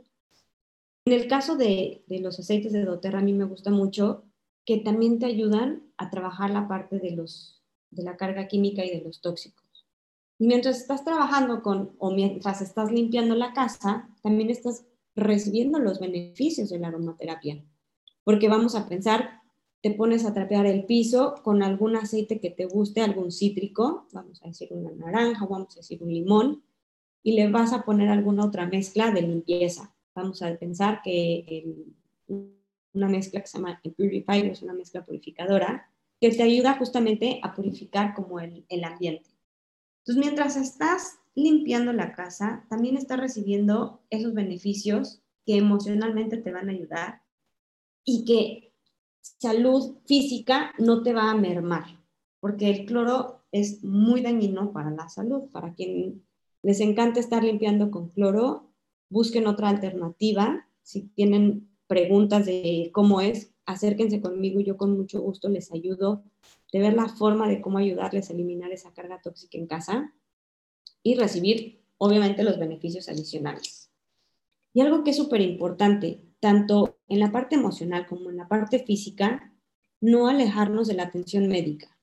[1.05, 4.23] En el caso de, los aceites de doTERRA, a mí me gusta mucho
[4.65, 8.91] que también te ayudan a trabajar la parte de, los, de la carga química y
[8.91, 9.60] de los tóxicos.
[10.41, 15.99] Y mientras estás trabajando con, o mientras estás limpiando la casa, también estás recibiendo los
[15.99, 17.63] beneficios de la aromaterapia.
[18.23, 19.39] Porque vamos a pensar,
[19.81, 24.41] te pones a trapear el piso con algún aceite que te guste, algún cítrico, vamos
[24.41, 26.63] a decir una naranja, vamos a decir un limón,
[27.21, 29.93] y le vas a poner alguna otra mezcla de limpieza.
[30.15, 31.85] Vamos a pensar que
[32.27, 35.87] una mezcla que se llama Purifier, es una mezcla purificadora,
[36.19, 39.30] que te ayuda justamente a purificar como el, el ambiente.
[40.01, 46.69] Entonces, mientras estás limpiando la casa, también estás recibiendo esos beneficios que emocionalmente te van
[46.69, 47.21] a ayudar
[48.03, 48.73] y que
[49.21, 51.85] salud física no te va a mermar,
[52.39, 55.49] porque el cloro es muy dañino para la salud.
[55.51, 56.23] Para quien
[56.63, 58.71] les encanta estar limpiando con cloro,
[59.09, 60.67] busquen otra alternativa.
[60.81, 66.23] Si tienen preguntas de cómo es, acérquense conmigo yo con mucho gusto les ayudo
[66.71, 70.13] de ver la forma de cómo ayudarles a eliminar esa carga tóxica en casa
[71.03, 73.91] y recibir, obviamente, los beneficios adicionales.
[74.73, 78.79] Y algo que es súper importante, tanto en la parte emocional como en la parte
[78.79, 79.53] física,
[79.99, 81.97] no alejarnos de la atención médica.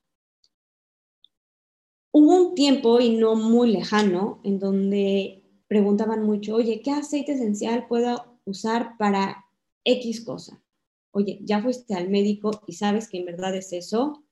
[2.10, 7.86] Hubo un tiempo, y no muy lejano, en donde preguntaban mucho, oye, ¿qué aceite esencial
[7.86, 9.44] puedo usar para
[9.84, 10.62] X cosa?
[11.10, 14.24] Oye, ¿ya fuiste al médico y sabes que en verdad es eso?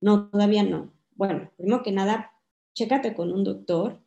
[0.00, 0.92] No, todavía no.
[1.14, 2.32] Bueno, primero que nada,
[2.74, 4.00] chécate con un doctor.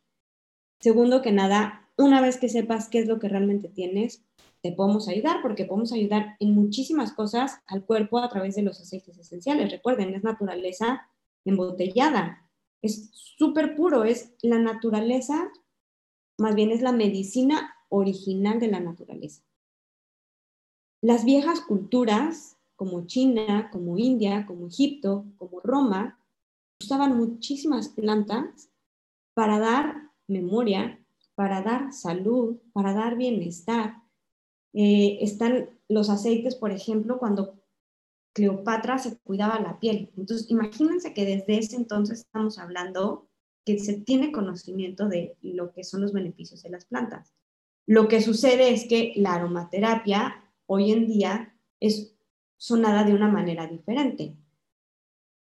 [0.80, 4.24] Segundo que nada, una vez que sepas qué es lo que realmente tienes,
[4.62, 8.80] te podemos ayudar porque podemos ayudar en muchísimas cosas al cuerpo a través de los
[8.80, 9.70] aceites esenciales.
[9.70, 11.06] Recuerden, es naturaleza
[11.44, 12.48] embotellada.
[12.82, 15.50] Es súper puro, es la naturaleza,
[16.38, 19.42] más bien es la medicina original de la naturaleza.
[21.00, 26.18] Las viejas culturas como China, como India, como Egipto, como Roma,
[26.80, 28.70] usaban muchísimas plantas
[29.34, 34.02] para dar memoria, para dar salud, para dar bienestar.
[34.72, 37.60] Eh, están los aceites, por ejemplo, cuando
[38.34, 40.12] Cleopatra se cuidaba la piel.
[40.16, 43.28] Entonces, imagínense que desde ese entonces estamos hablando
[43.64, 47.32] que se tiene conocimiento de lo que son los beneficios de las plantas.
[47.86, 52.13] Lo que sucede es que la aromaterapia hoy en día es
[52.64, 54.34] sonada de una manera diferente.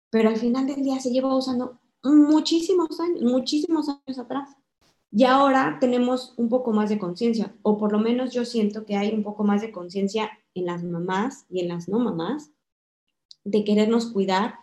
[0.09, 4.55] Pero al final del día se lleva usando muchísimos años, muchísimos años atrás.
[5.11, 8.95] Y ahora tenemos un poco más de conciencia, o por lo menos yo siento que
[8.95, 12.51] hay un poco más de conciencia en las mamás y en las no mamás
[13.43, 14.55] de querernos cuidar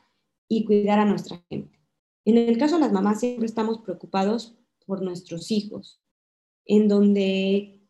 [0.49, 1.79] y cuidar a nuestra gente.
[2.25, 6.01] En el caso de las mamás siempre estamos preocupados por nuestros hijos,
[6.65, 7.83] en donde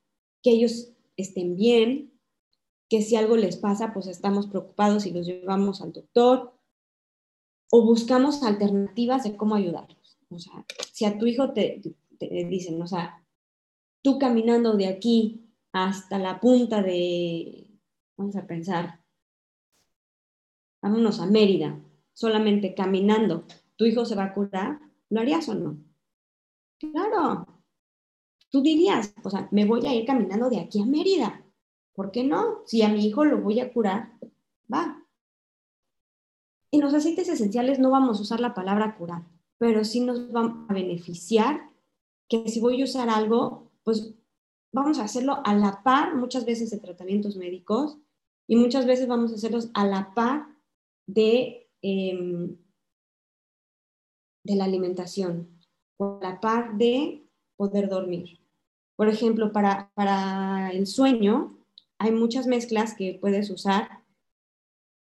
[0.43, 2.16] que ellos estén bien,
[2.89, 6.53] que si algo les pasa, pues estamos preocupados y los llevamos al doctor
[7.71, 10.19] o buscamos alternativas de cómo ayudarlos.
[10.31, 11.81] O sea, si a tu hijo te,
[12.21, 13.25] dicen, o sea,
[14.03, 17.71] tú caminando de aquí hasta la punta de,
[18.17, 19.01] vamos a pensar,
[20.81, 21.81] vámonos a Mérida,
[22.13, 23.45] solamente caminando,
[23.77, 24.81] ¿tu hijo se va a curar?
[25.11, 25.79] ¿Lo harías o no?
[26.79, 27.47] Claro,
[28.51, 31.46] tú dirías, o sea, me voy a ir caminando de aquí a Mérida.
[31.97, 32.63] ¿Por qué no?
[32.67, 34.13] Si a mi hijo lo voy a curar,
[34.73, 35.03] va.
[36.71, 39.23] En los aceites esenciales no vamos a usar la palabra curar,
[39.57, 41.71] pero sí nos va a beneficiar
[42.29, 44.15] que si voy a usar algo, pues
[44.73, 47.97] vamos a hacerlo a la par muchas veces de tratamientos médicos
[48.47, 50.49] y muchas veces vamos a hacerlos a la par
[51.07, 52.59] de, em,
[54.45, 55.49] de la alimentación,
[55.99, 58.39] a la par de poder dormir.
[58.97, 61.56] Por ejemplo, para, para el sueño,
[61.99, 64.03] hay muchas mezclas que puedes usar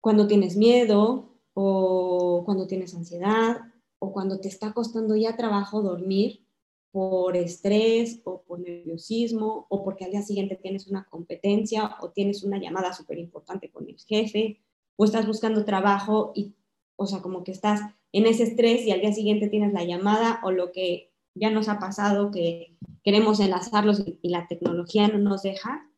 [0.00, 3.58] cuando tienes miedo o cuando tienes ansiedad
[3.98, 6.46] o cuando te está costando ya trabajo dormir
[6.90, 12.42] por estrés o por nerviosismo o porque al día siguiente tienes una competencia o tienes
[12.42, 14.60] una llamada súper importante con el jefe
[14.96, 16.54] o estás buscando trabajo y,
[16.96, 17.80] o sea, como que estás
[18.12, 21.68] en ese estrés y al día siguiente tienes la llamada o lo que ya nos
[21.68, 25.89] ha pasado que queremos enlazarlos y la tecnología no nos deja,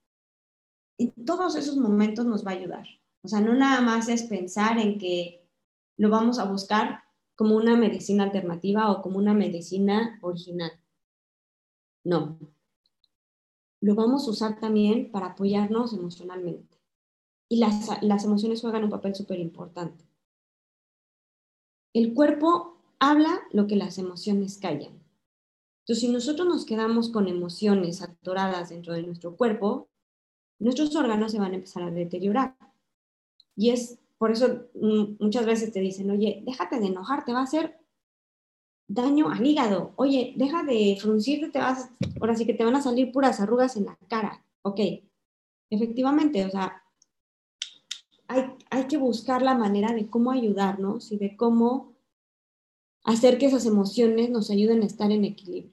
[0.98, 2.86] en todos esos momentos nos va a ayudar.
[3.22, 5.48] O sea, no nada más es pensar en que
[5.96, 10.72] lo vamos a buscar como una medicina alternativa o como una medicina original.
[12.04, 12.38] No.
[13.80, 16.78] Lo vamos a usar también para apoyarnos emocionalmente.
[17.48, 20.04] Y las, las emociones juegan un papel súper importante.
[21.92, 25.02] El cuerpo habla lo que las emociones callan.
[25.80, 29.88] Entonces, si nosotros nos quedamos con emociones atoradas dentro de nuestro cuerpo,
[30.62, 32.56] nuestros órganos se van a empezar a deteriorar.
[33.56, 37.40] Y es por eso mm, muchas veces te dicen, oye, déjate de enojar, te va
[37.40, 37.78] a hacer
[38.86, 39.92] daño al hígado.
[39.96, 41.90] Oye, deja de fruncirte, te vas,
[42.20, 44.44] ahora sí que te van a salir puras arrugas en la cara.
[44.62, 44.80] Ok,
[45.70, 46.82] efectivamente, o sea,
[48.28, 51.92] hay, hay que buscar la manera de cómo ayudarnos y de cómo
[53.04, 55.72] hacer que esas emociones nos ayuden a estar en equilibrio.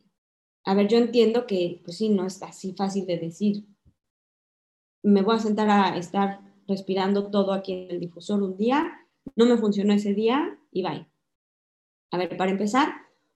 [0.66, 3.66] A ver, yo entiendo que, pues sí, no es así fácil de decir.
[5.04, 8.92] Me voy a sentar a estar respirando todo aquí en el difusor un día,
[9.36, 11.08] no me funcionó ese día y bye.
[12.12, 12.90] A ver, para empezar,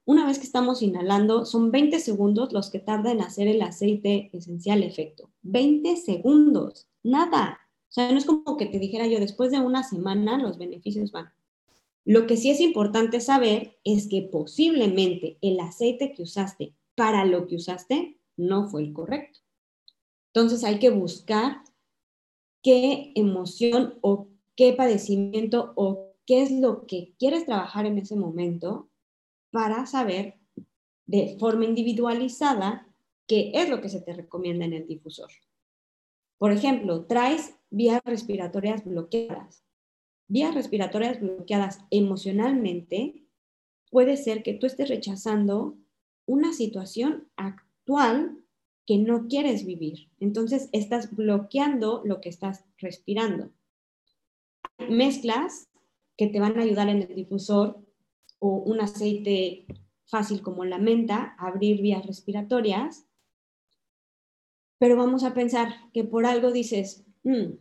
[0.06, 4.30] una vez que estamos inhalando, son 20 segundos los que tarda en hacer el aceite
[4.34, 5.30] esencial efecto.
[5.44, 7.60] 20 segundos, nada.
[7.90, 11.12] O sea, no es como que te dijera yo, después de una semana los beneficios
[11.12, 11.32] van.
[12.06, 17.48] Lo que sí es importante saber es que posiblemente el aceite que usaste para lo
[17.48, 19.40] que usaste no fue el correcto.
[20.34, 21.64] Entonces hay que buscar
[22.64, 28.90] qué emoción o qué padecimiento o qué es lo que quieres trabajar en ese momento
[29.52, 30.40] para saber
[31.06, 32.88] de forma individualizada
[33.28, 35.30] qué es lo que se te recomienda en el difusor.
[36.40, 39.64] Por ejemplo, traes vías respiratorias bloqueadas.
[40.28, 43.28] Vías respiratorias bloqueadas emocionalmente
[43.92, 45.78] puede ser que tú estés rechazando
[46.26, 48.43] una situación actual
[48.86, 50.10] que no quieres vivir.
[50.20, 53.52] Entonces estás bloqueando lo que estás respirando.
[54.90, 55.70] Mezclas
[56.18, 57.80] que te van a ayudar en el difusor
[58.40, 59.66] o un aceite
[60.06, 63.06] fácil como la menta, abrir vías respiratorias.
[64.78, 67.54] Pero vamos a pensar que por algo dices, mm,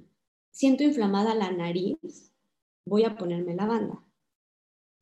[0.50, 2.32] siento inflamada la nariz,
[2.84, 4.02] voy a ponerme lavanda.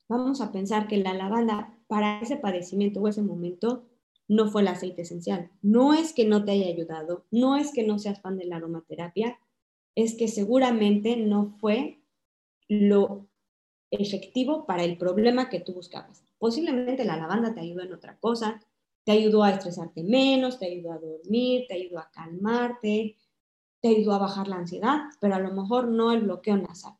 [0.09, 3.90] Vamos a pensar que la lavanda para ese padecimiento o ese momento
[4.31, 5.51] no fue el aceite esencial.
[5.61, 8.57] No es que no te haya ayudado, no es que no seas fan de la
[8.57, 9.41] aromaterapia,
[9.97, 12.01] es que seguramente no fue
[12.69, 13.27] lo
[13.91, 16.23] efectivo para el problema que tú buscabas.
[16.39, 18.61] Posiblemente la lavanda te ayudó en otra cosa,
[19.03, 23.17] te ayudó a estresarte menos, te ayudó a dormir, te ayudó a calmarte,
[23.81, 26.95] te ayudó a bajar la ansiedad, pero a lo mejor no el bloqueo nasal.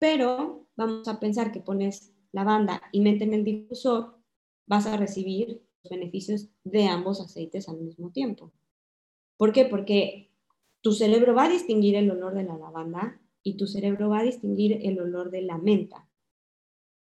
[0.00, 4.18] Pero vamos a pensar que pones lavanda y mete en el difusor,
[4.66, 8.52] vas a recibir beneficios de ambos aceites al mismo tiempo.
[9.36, 9.64] ¿Por qué?
[9.64, 10.30] Porque
[10.82, 14.24] tu cerebro va a distinguir el olor de la lavanda y tu cerebro va a
[14.24, 16.08] distinguir el olor de la menta.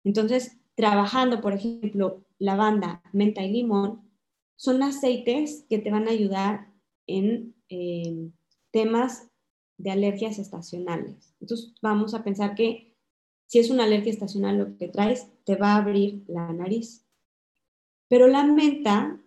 [0.03, 4.01] Entonces, trabajando, por ejemplo, lavanda, menta y limón,
[4.55, 6.71] son aceites que te van a ayudar
[7.07, 8.29] en eh,
[8.71, 9.29] temas
[9.77, 11.35] de alergias estacionales.
[11.39, 12.95] Entonces, vamos a pensar que
[13.47, 17.04] si es una alergia estacional lo que traes, te va a abrir la nariz.
[18.07, 19.19] Pero la menta,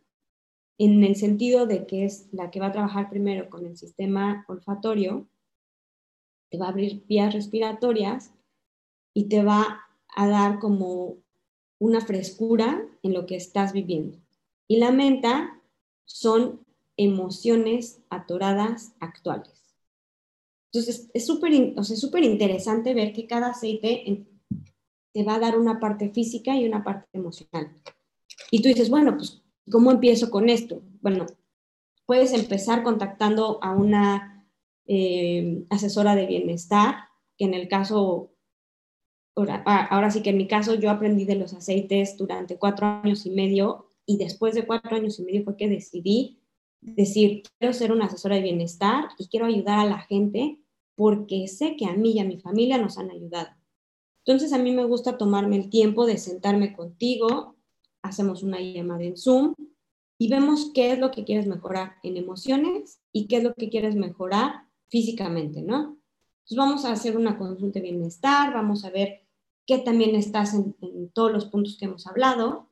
[0.78, 4.44] en el sentido de que es la que va a trabajar primero con el sistema
[4.48, 5.28] olfatorio,
[6.50, 8.32] te va a abrir vías respiratorias
[9.14, 9.80] y te va
[10.14, 11.16] a dar como
[11.78, 14.18] una frescura en lo que estás viviendo.
[14.66, 15.60] Y la menta
[16.04, 16.64] son
[16.96, 19.76] emociones atoradas actuales.
[20.72, 24.26] Entonces, es súper o sea, interesante ver que cada aceite
[25.12, 27.70] te va a dar una parte física y una parte emocional.
[28.50, 30.82] Y tú dices, bueno, pues, ¿cómo empiezo con esto?
[31.00, 31.26] Bueno,
[32.06, 34.46] puedes empezar contactando a una
[34.86, 36.96] eh, asesora de bienestar,
[37.36, 38.32] que en el caso,
[39.36, 43.26] ahora, ahora sí que en mi caso yo aprendí de los aceites durante cuatro años
[43.26, 46.40] y medio y después de cuatro años y medio fue que decidí
[46.80, 50.60] decir, quiero ser una asesora de bienestar y quiero ayudar a la gente
[50.94, 53.50] porque sé que a mí y a mi familia nos han ayudado.
[54.24, 57.57] Entonces a mí me gusta tomarme el tiempo de sentarme contigo
[58.08, 59.54] hacemos una llamada en Zoom
[60.18, 63.68] y vemos qué es lo que quieres mejorar en emociones y qué es lo que
[63.68, 65.98] quieres mejorar físicamente, ¿no?
[66.40, 69.26] Entonces vamos a hacer una consulta de bienestar, vamos a ver
[69.66, 72.70] qué también estás en, en todos los puntos que hemos hablado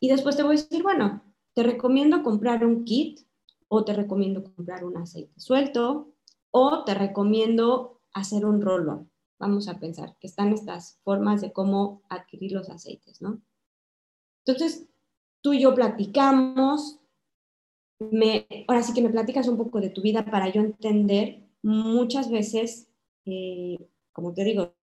[0.00, 1.22] y después te voy a decir, bueno,
[1.54, 3.20] te recomiendo comprar un kit
[3.68, 6.12] o te recomiendo comprar un aceite suelto
[6.50, 9.06] o te recomiendo hacer un rollo.
[9.38, 13.40] Vamos a pensar que están estas formas de cómo adquirir los aceites, ¿no?
[14.46, 14.86] Entonces,
[15.40, 17.00] tú y yo platicamos,
[17.98, 22.30] me, ahora sí que me platicas un poco de tu vida para yo entender muchas
[22.30, 22.88] veces,
[23.24, 23.78] eh,
[24.12, 24.74] como te digo,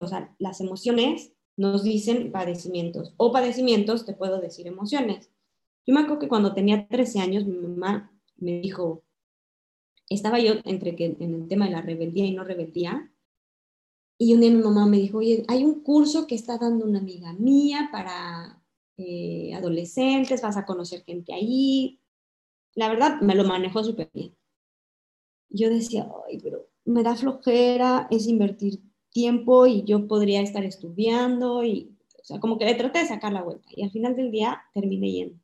[0.00, 5.30] o sea, las emociones nos dicen padecimientos o padecimientos, te puedo decir emociones.
[5.86, 9.02] Yo me acuerdo que cuando tenía 13 años, mi mamá me dijo,
[10.08, 13.10] estaba yo entre que en el tema de la rebeldía y no rebeldía,
[14.18, 16.98] y un día mi mamá me dijo, oye, hay un curso que está dando una
[16.98, 18.57] amiga mía para
[18.98, 22.00] eh, adolescentes, vas a conocer gente ahí.
[22.74, 24.36] La verdad, me lo manejó súper bien.
[25.50, 28.80] Yo decía, ay, pero me da flojera, es invertir
[29.10, 33.32] tiempo y yo podría estar estudiando y, o sea, como que le traté de sacar
[33.32, 35.40] la vuelta y al final del día terminé yendo.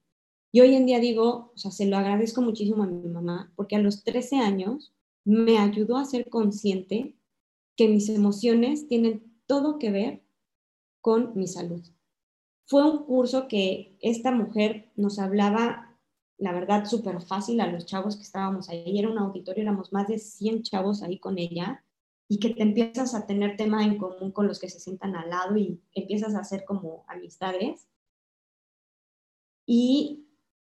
[0.53, 3.77] Y hoy en día digo, o sea, se lo agradezco muchísimo a mi mamá porque
[3.77, 4.95] a los 13 años
[5.25, 7.17] me ayudó a ser consciente
[7.77, 10.23] que mis emociones tienen todo que ver
[11.01, 11.83] con mi salud.
[12.67, 15.99] Fue un curso que esta mujer nos hablaba,
[16.39, 18.99] la verdad, súper fácil a los chavos que estábamos ahí.
[18.99, 21.85] Era un auditorio, éramos más de 100 chavos ahí con ella
[22.29, 25.29] y que te empiezas a tener tema en común con los que se sientan al
[25.31, 27.87] lado y empiezas a hacer como amistades.
[29.67, 30.27] Y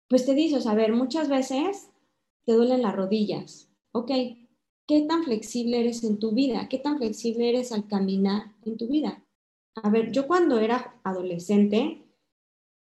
[0.08, 1.90] pues te dices, a ver, muchas veces
[2.44, 3.70] te duelen las rodillas.
[3.92, 4.10] Ok,
[4.86, 6.68] ¿qué tan flexible eres en tu vida?
[6.68, 9.25] ¿Qué tan flexible eres al caminar en tu vida?
[9.82, 12.02] A ver, yo cuando era adolescente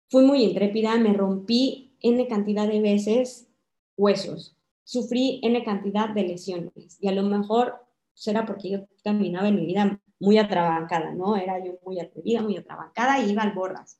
[0.09, 3.49] fui muy intrépida, me rompí N cantidad de veces
[3.97, 7.75] huesos, sufrí N cantidad de lesiones y a lo mejor
[8.13, 11.35] será porque yo caminaba en mi vida muy atrabancada, ¿no?
[11.35, 13.99] Era yo muy atrevida, muy atrabancada y iba al borras.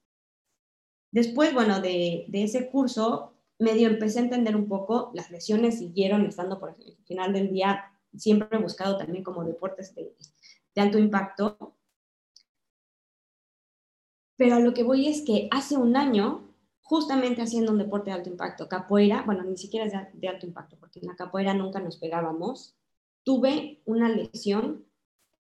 [1.11, 6.25] Después, bueno, de, de ese curso, medio empecé a entender un poco, las lesiones siguieron
[6.25, 10.15] estando por el final del día, siempre he buscado también como deportes de,
[10.73, 11.76] de alto impacto.
[14.37, 16.47] Pero lo que voy es que hace un año,
[16.81, 20.77] justamente haciendo un deporte de alto impacto, capoeira, bueno, ni siquiera es de alto impacto,
[20.79, 22.75] porque en la capoeira nunca nos pegábamos,
[23.23, 24.85] tuve una lesión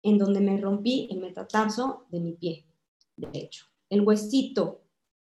[0.04, 2.66] en donde me rompí el metatarso de mi pie,
[3.18, 3.66] de hecho.
[3.90, 4.82] El huesito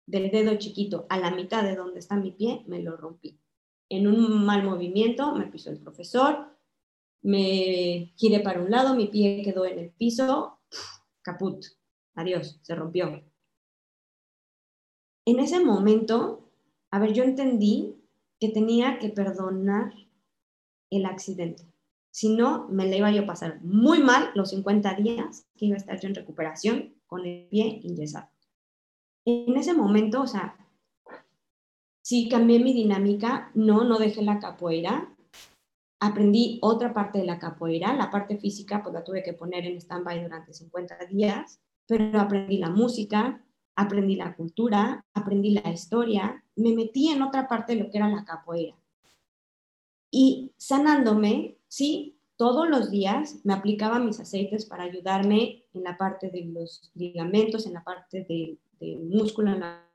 [0.05, 3.39] del dedo chiquito a la mitad de donde está mi pie, me lo rompí.
[3.89, 6.55] En un mal movimiento me pisó el profesor,
[7.21, 10.59] me giré para un lado, mi pie quedó en el piso,
[11.21, 11.65] caput,
[12.15, 13.28] adiós, se rompió.
[15.25, 16.49] En ese momento,
[16.91, 17.95] a ver, yo entendí
[18.39, 19.93] que tenía que perdonar
[20.89, 21.63] el accidente.
[22.11, 25.75] Si no, me le iba yo a pasar muy mal los 50 días que iba
[25.75, 28.29] a estar yo en recuperación con el pie inyesado
[29.25, 30.55] en ese momento, o sea,
[32.01, 35.15] sí cambié mi dinámica, no, no dejé la capoeira,
[35.99, 39.77] aprendí otra parte de la capoeira, la parte física pues la tuve que poner en
[39.77, 43.45] stand-by durante 50 días, pero aprendí la música,
[43.81, 48.09] aprendí la cultura, aprendí la historia, me metí en otra parte de lo que era
[48.09, 48.75] la capoeira.
[50.11, 56.29] Y sanándome, sí, todos los días me aplicaba mis aceites para ayudarme en la parte
[56.29, 59.85] de los ligamentos, en la parte del del músculo en la,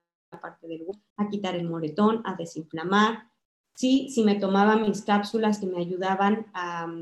[0.40, 3.30] parte del a quitar el moretón, a desinflamar.
[3.74, 6.92] Sí, si me tomaba mis cápsulas que me ayudaban a,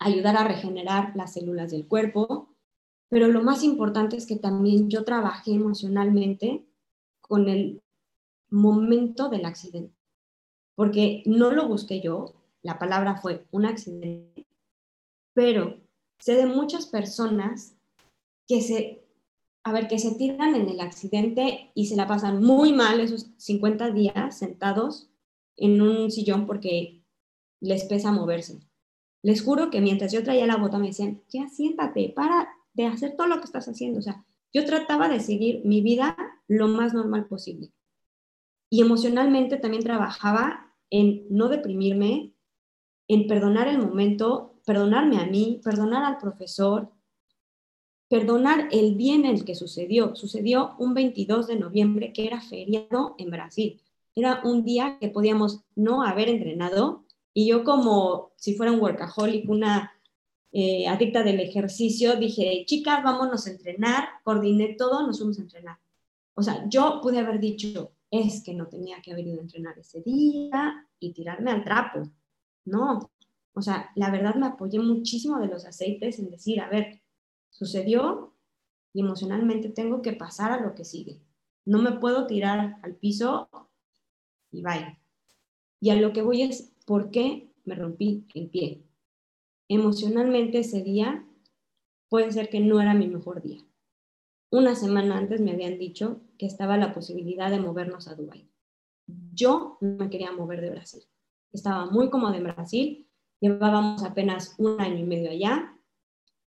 [0.00, 2.45] ayudar a regenerar las células del cuerpo,
[3.08, 6.64] pero lo más importante es que también yo trabajé emocionalmente
[7.20, 7.82] con el
[8.50, 9.94] momento del accidente,
[10.74, 14.46] porque no lo busqué yo, la palabra fue un accidente,
[15.34, 15.80] pero
[16.18, 17.76] sé de muchas personas
[18.46, 19.06] que se
[19.66, 23.26] a ver, que se tiran en el accidente y se la pasan muy mal esos
[23.36, 25.10] 50 días sentados
[25.56, 27.02] en un sillón porque
[27.60, 28.60] les pesa moverse.
[29.22, 33.16] Les juro que mientras yo traía la bota me decían, ya siéntate, para de hacer
[33.16, 33.98] todo lo que estás haciendo.
[33.98, 36.16] O sea, yo trataba de seguir mi vida
[36.46, 37.72] lo más normal posible.
[38.70, 42.32] Y emocionalmente también trabajaba en no deprimirme,
[43.08, 46.92] en perdonar el momento, perdonarme a mí, perdonar al profesor,
[48.08, 50.14] perdonar el bien en el que sucedió.
[50.14, 53.80] Sucedió un 22 de noviembre que era feriado en Brasil.
[54.14, 59.48] Era un día que podíamos no haber entrenado y yo como si fuera un workaholic,
[59.48, 59.92] una
[60.58, 65.78] eh, adicta del ejercicio, dije, chicas, vámonos a entrenar, coordiné todo, nos fuimos a entrenar.
[66.32, 69.78] O sea, yo pude haber dicho, es que no tenía que haber ido a entrenar
[69.78, 72.10] ese día y tirarme al trapo.
[72.64, 73.10] No,
[73.52, 77.02] o sea, la verdad me apoyé muchísimo de los aceites en decir, a ver,
[77.50, 78.32] sucedió
[78.94, 81.20] y emocionalmente tengo que pasar a lo que sigue.
[81.66, 83.50] No me puedo tirar al piso
[84.50, 84.98] y vaya.
[85.82, 88.85] Y a lo que voy es, ¿por qué me rompí el pie?
[89.68, 91.26] Emocionalmente ese día
[92.08, 93.64] puede ser que no era mi mejor día.
[94.50, 98.48] Una semana antes me habían dicho que estaba la posibilidad de movernos a Dubái.
[99.32, 101.02] Yo no me quería mover de Brasil.
[101.52, 103.08] Estaba muy cómoda en Brasil,
[103.40, 105.76] llevábamos apenas un año y medio allá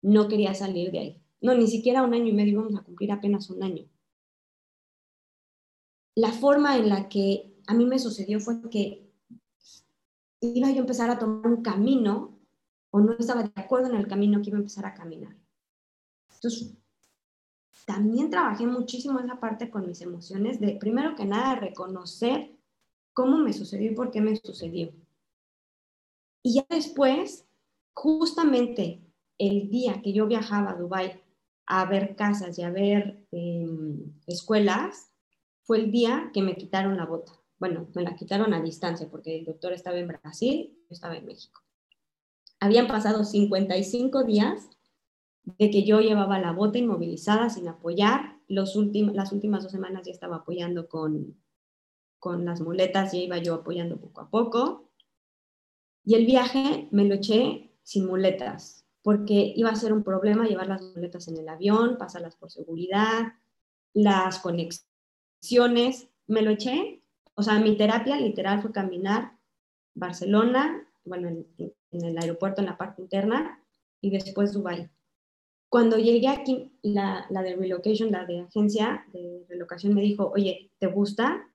[0.01, 1.21] no quería salir de ahí.
[1.41, 3.85] no, ni siquiera un año y medio, íbamos a cumplir apenas un año.
[6.15, 9.11] La forma en la que a mí me sucedió fue que
[10.41, 12.36] iba yo a empezar a tomar un camino
[12.91, 15.35] o no estaba de acuerdo en el camino que iba a empezar a caminar.
[16.33, 16.77] Entonces,
[17.85, 22.51] también trabajé muchísimo en la parte con mis emociones, de primero que nada reconocer
[23.13, 24.93] cómo me sucedió y por qué me sucedió.
[26.43, 27.45] Y ya después,
[27.93, 29.01] justamente
[29.37, 31.21] el día que yo viajaba a Dubái
[31.65, 35.11] a ver casas y a ver em, escuelas,
[35.63, 37.33] fue el día que me quitaron la bota.
[37.59, 41.25] Bueno, me la quitaron a distancia porque el doctor estaba en Brasil, yo estaba en
[41.25, 41.61] México.
[42.59, 44.69] Habían pasado 55 días
[45.43, 48.37] de que yo llevaba la bota inmovilizada sin apoyar.
[48.47, 51.35] Los las últimas dos semanas ya estaba apoyando con,
[52.19, 54.89] con las muletas, ya iba yo apoyando poco a poco.
[56.03, 60.67] Y el viaje me lo eché sin muletas, porque iba a ser un problema llevar
[60.67, 63.33] las muletas en el avión, pasarlas por seguridad,
[63.93, 66.09] las conexiones.
[66.27, 67.03] Me lo eché,
[67.35, 69.37] o sea, mi terapia literal fue caminar
[69.93, 71.45] Barcelona, bueno, en,
[71.97, 73.61] en el aeropuerto en la parte interna,
[74.01, 74.89] y después Dubai.
[75.69, 80.71] Cuando llegué aquí, la, la, de relocation, la de agencia de relocación, me dijo, oye,
[80.79, 81.51] ¿te gusta?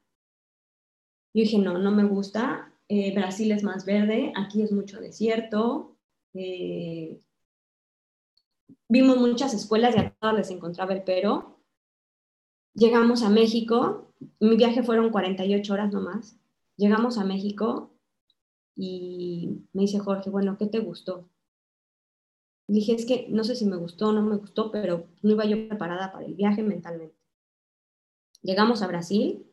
[1.34, 2.72] Yo dije, no, no me gusta.
[2.88, 5.96] Eh, Brasil es más verde, aquí es mucho desierto.
[6.34, 7.20] Eh,
[8.88, 11.58] vimos muchas escuelas y a todas les encontraba el pero.
[12.74, 16.36] Llegamos a México, mi viaje fueron 48 horas nomás.
[16.76, 17.91] Llegamos a México
[18.74, 21.28] y me dice Jorge, bueno, ¿qué te gustó?
[22.72, 25.44] dije, es que no sé si me gustó o no me gustó, pero no iba
[25.44, 27.16] yo preparada para el viaje mentalmente.
[28.42, 29.46] Llegamos a Brasil,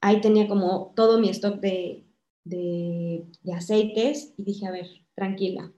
[0.00, 2.06] ahí tenía como todo mi stock de,
[2.44, 5.72] de, aceites y dije, a ver, tranquila,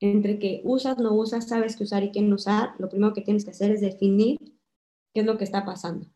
[0.00, 3.22] entre que usas, no usas, sabes qué usar y qué no usar, lo primero que
[3.22, 4.38] tienes que hacer es definir
[5.12, 6.06] qué es lo que está pasando.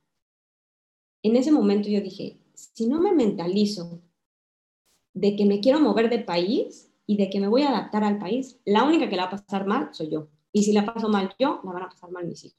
[1.23, 4.03] En ese momento yo dije, si no me mentalizo
[5.21, 8.19] de que me quiero mover de país, y de que me voy a adaptar al
[8.19, 10.29] país, la única que la va a pasar mal soy yo.
[10.53, 12.59] Y si la paso mal yo, la van a pasar mal mis hijos.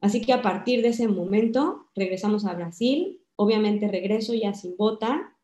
[0.00, 3.20] Así que a partir de ese momento regresamos a Brasil.
[3.36, 5.38] Obviamente regreso ya sin bota.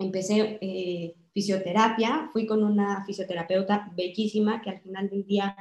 [0.00, 2.28] Empecé eh, fisioterapia.
[2.32, 5.56] Fui con una fisioterapeuta bellísima que al final del día,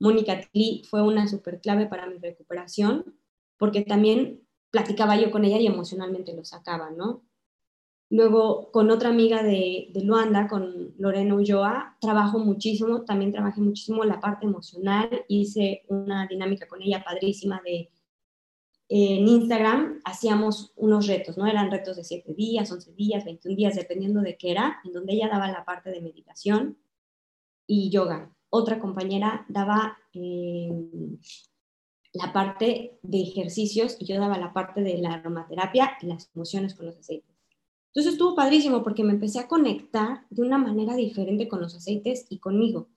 [0.00, 3.14] Mónica Tli, fue una super clave para mi recuperación,
[3.58, 7.22] porque también platicaba yo con ella y emocionalmente lo sacaba, ¿no?
[8.12, 14.20] Luego, con otra amiga de, Luanda, con Lorena Ulloa, trabajo muchísimo, también trabajé muchísimo la
[14.20, 17.90] parte emocional, hice una dinámica con ella padrísima de
[18.90, 21.46] en Instagram hacíamos unos retos, ¿no?
[21.46, 25.14] Eran retos de 7 días, 11 días, 21 días, dependiendo de qué era, en donde
[25.14, 26.76] ella daba la parte de meditación
[27.66, 28.30] y yoga.
[28.50, 30.70] Otra compañera daba eh,
[32.12, 36.74] la parte de ejercicios y yo daba la parte de la aromaterapia y las emociones
[36.74, 37.31] con los aceites.
[37.94, 42.24] Entonces estuvo padrísimo porque me empecé a conectar de una manera diferente con los aceites
[42.30, 42.88] y conmigo.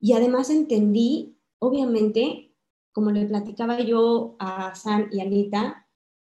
[0.00, 2.54] Y además entendí, obviamente,
[2.92, 5.86] como le platicaba yo a San y Anita,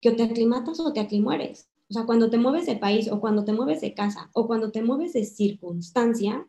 [0.01, 1.69] que o te aclimatas o te aclimueres.
[1.89, 4.73] O sea, cuando te mueves de país o cuando te mueves de casa o cuando
[4.73, 6.49] te mueves de circunstancia,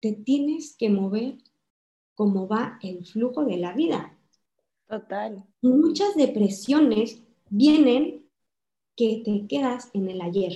[0.00, 1.38] te tienes que mover
[2.14, 4.18] como va el flujo de la vida.
[4.86, 5.44] Total.
[5.62, 8.21] Muchas depresiones vienen
[8.96, 10.52] que te quedas en el ayer.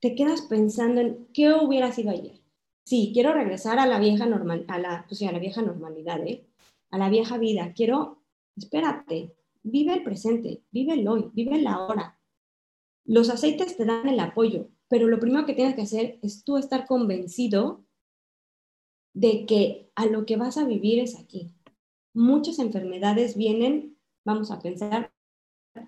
[0.00, 2.40] Te quedas pensando en qué hubiera sido ayer.
[2.84, 6.46] Sí, quiero regresar a la vieja normal, a la, pues a la vieja normalidad, ¿eh?
[6.90, 7.72] a la vieja vida.
[7.74, 8.22] Quiero,
[8.56, 12.20] espérate, vive el presente, vive el hoy, vive la hora.
[13.04, 16.56] Los aceites te dan el apoyo, pero lo primero que tienes que hacer es tú
[16.56, 17.84] estar convencido
[19.14, 21.50] de que a lo que vas a vivir es aquí.
[22.12, 25.12] Muchas enfermedades vienen, vamos a pensar,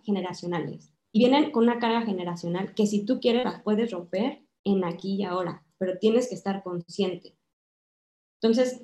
[0.03, 0.95] generacionales.
[1.17, 5.14] Y vienen con una carga generacional que si tú quieres las puedes romper en aquí
[5.14, 7.35] y ahora, pero tienes que estar consciente.
[8.39, 8.83] Entonces,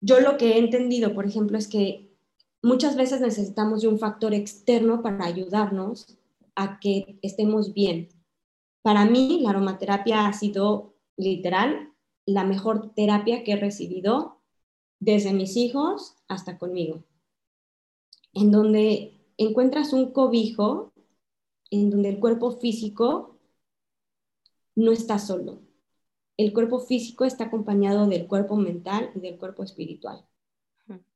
[0.00, 2.16] yo lo que he entendido, por ejemplo, es que
[2.62, 6.16] muchas veces necesitamos de un factor externo para ayudarnos
[6.54, 8.10] a que estemos bien.
[8.82, 11.92] Para mí, la aromaterapia ha sido literal
[12.26, 14.38] la mejor terapia que he recibido
[15.00, 17.02] desde mis hijos hasta conmigo,
[18.34, 20.89] en donde encuentras un cobijo
[21.70, 23.38] en donde el cuerpo físico
[24.74, 25.62] no está solo.
[26.36, 30.24] El cuerpo físico está acompañado del cuerpo mental y del cuerpo espiritual.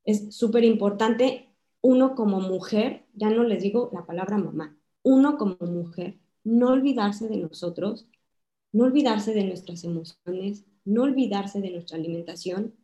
[0.05, 1.50] Es súper importante
[1.80, 7.28] uno como mujer, ya no les digo la palabra mamá, uno como mujer, no olvidarse
[7.28, 8.07] de nosotros,
[8.72, 12.74] no olvidarse de nuestras emociones, no olvidarse de nuestra alimentación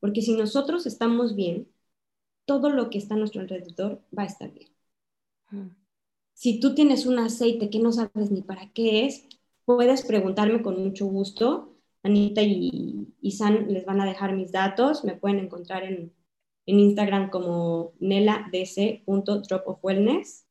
[0.00, 1.68] porque si nosotros estamos bien,
[2.46, 4.70] todo lo que está a nuestro alrededor va a estar bien.
[6.40, 9.28] Si tú tienes un aceite que no sabes ni para qué es,
[9.66, 11.76] puedes preguntarme con mucho gusto.
[12.02, 15.04] Anita y, San les van a dejar mis datos.
[15.04, 16.14] Me pueden encontrar en,
[16.64, 20.46] Instagram como neladc.dropofwellness.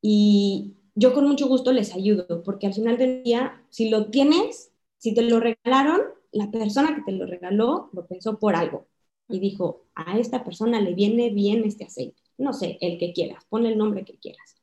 [0.00, 4.72] Y yo con mucho gusto les ayudo, porque al final del día, si lo tienes,
[4.96, 6.00] si te lo regalaron,
[6.32, 8.88] la persona que te lo regaló lo pensó por algo
[9.28, 12.22] y dijo, a esta persona le viene bien este aceite.
[12.38, 14.61] No sé, el que quieras, pon el nombre que quieras.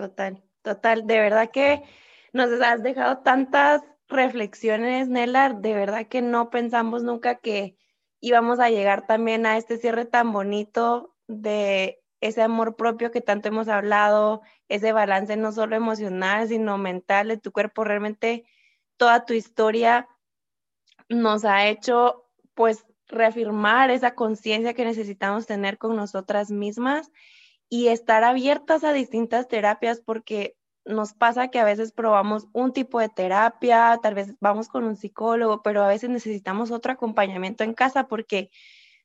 [0.00, 1.06] Total, total.
[1.06, 1.82] De verdad que
[2.32, 5.50] nos has dejado tantas reflexiones, Nela.
[5.52, 7.76] De verdad que no pensamos nunca que
[8.18, 13.48] íbamos a llegar también a este cierre tan bonito de ese amor propio que tanto
[13.48, 17.84] hemos hablado, ese balance no solo emocional, sino mental de tu cuerpo.
[17.84, 18.46] Realmente
[18.96, 20.08] toda tu historia
[21.10, 22.24] nos ha hecho
[22.54, 27.12] pues reafirmar esa conciencia que necesitamos tener con nosotras mismas
[27.70, 33.00] y estar abiertas a distintas terapias porque nos pasa que a veces probamos un tipo
[33.00, 37.74] de terapia, tal vez vamos con un psicólogo, pero a veces necesitamos otro acompañamiento en
[37.74, 38.50] casa porque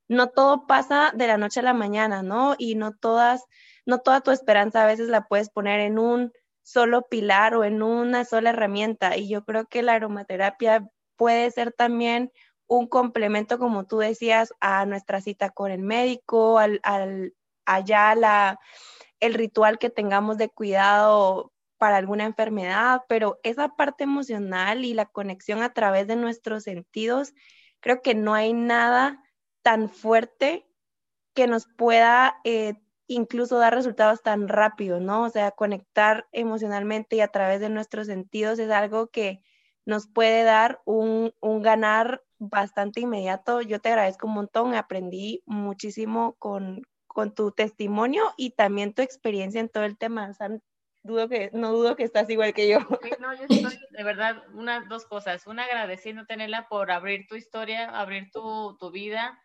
[0.07, 2.55] no todo pasa de la noche a la mañana, ¿no?
[2.57, 3.43] Y no todas,
[3.85, 6.31] no toda tu esperanza a veces la puedes poner en un
[6.63, 9.15] solo pilar o en una sola herramienta.
[9.15, 12.31] Y yo creo que la aromaterapia puede ser también
[12.67, 16.81] un complemento, como tú decías, a nuestra cita con el médico, al,
[17.65, 18.59] allá la,
[19.19, 25.05] el ritual que tengamos de cuidado para alguna enfermedad, pero esa parte emocional y la
[25.05, 27.33] conexión a través de nuestros sentidos,
[27.79, 29.21] creo que no hay nada
[29.61, 30.65] tan fuerte
[31.33, 32.75] que nos pueda eh,
[33.07, 35.23] incluso dar resultados tan rápidos, ¿no?
[35.23, 39.41] O sea, conectar emocionalmente y a través de nuestros sentidos es algo que
[39.85, 43.61] nos puede dar un, ganar bastante inmediato.
[43.61, 46.81] Yo te agradezco un montón, aprendí muchísimo con,
[47.33, 50.31] tu testimonio y también tu experiencia en todo el tema.
[51.29, 52.79] que, no dudo que estás igual que yo.
[53.19, 55.47] no, yo estoy de verdad, unas dos cosas.
[55.47, 59.39] Una, agradeciendo tenerla por abrir tu historia, abrir tu, tu vida,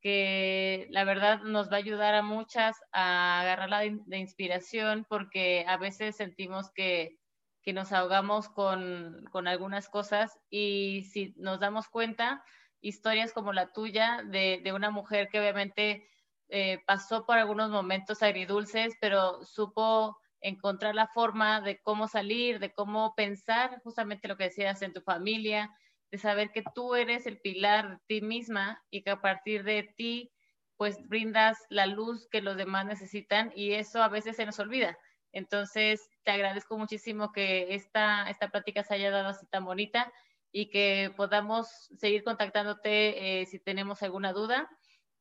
[0.00, 5.76] que la verdad nos va a ayudar a muchas a agarrarla de inspiración, porque a
[5.76, 7.18] veces sentimos que
[7.66, 12.44] que nos ahogamos con, con algunas cosas y si nos damos cuenta,
[12.80, 16.08] historias como la tuya de, de una mujer que obviamente
[16.48, 22.72] eh, pasó por algunos momentos agridulces, pero supo encontrar la forma de cómo salir, de
[22.72, 25.70] cómo pensar justamente lo que decías en tu familia,
[26.10, 29.92] de saber que tú eres el pilar de ti misma y que a partir de
[29.96, 30.32] ti
[30.76, 34.96] pues brindas la luz que los demás necesitan y eso a veces se nos olvida.
[35.32, 40.12] Entonces, te agradezco muchísimo que esta, esta plática se haya dado así tan bonita
[40.52, 41.68] y que podamos
[41.98, 44.68] seguir contactándote eh, si tenemos alguna duda.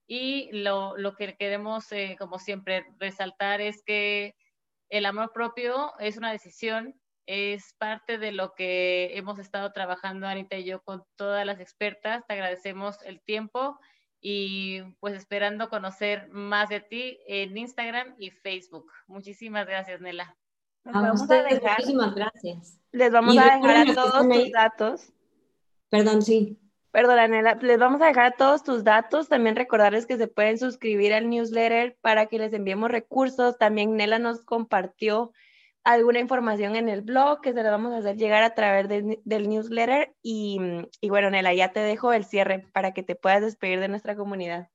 [0.08, 4.36] Y lo, lo que queremos, eh, como siempre, resaltar es que
[4.90, 6.96] el amor propio es una decisión,
[7.26, 12.24] es parte de lo que hemos estado trabajando Anita y yo con todas las expertas.
[12.28, 13.80] Te agradecemos el tiempo
[14.22, 18.92] y pues esperando conocer más de ti en Instagram y Facebook.
[19.08, 20.38] Muchísimas gracias, Nela.
[20.84, 22.80] vamos a dejar, muchísimas gracias.
[22.92, 25.14] Les vamos a dejar a todos tus datos.
[25.90, 26.60] Perdón, sí.
[26.96, 29.28] Perdón, Nela, les vamos a dejar todos tus datos.
[29.28, 33.58] También recordarles que se pueden suscribir al newsletter para que les enviemos recursos.
[33.58, 35.34] También Nela nos compartió
[35.84, 39.50] alguna información en el blog que se la vamos a hacer llegar a través del
[39.50, 40.16] newsletter.
[40.24, 40.58] Y,
[41.02, 44.16] y, bueno, Nela, ya te dejo el cierre para que te puedas despedir de nuestra
[44.16, 44.70] comunidad.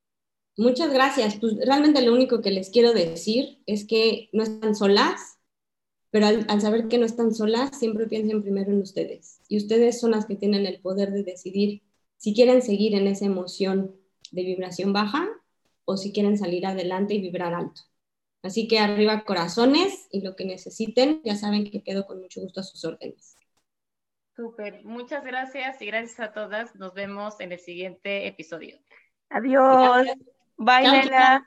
[0.57, 1.37] Muchas gracias.
[1.37, 5.39] Pues realmente lo único que les quiero decir es que no están solas,
[6.11, 9.41] pero al, al saber que no están solas, siempre piensen primero en ustedes.
[9.47, 11.81] Y ustedes son las que tienen el poder de decidir
[12.21, 13.95] si quieren seguir en esa emoción
[14.31, 15.27] de vibración baja
[15.85, 17.81] o si quieren salir adelante y vibrar alto.
[18.43, 22.59] Así que arriba corazones y lo que necesiten, ya saben que quedo con mucho gusto
[22.59, 23.35] a sus órdenes.
[24.35, 26.75] Súper, muchas gracias y gracias a todas.
[26.75, 28.77] Nos vemos en el siguiente episodio.
[29.29, 30.05] Adiós.
[30.57, 31.43] Bye, Nela.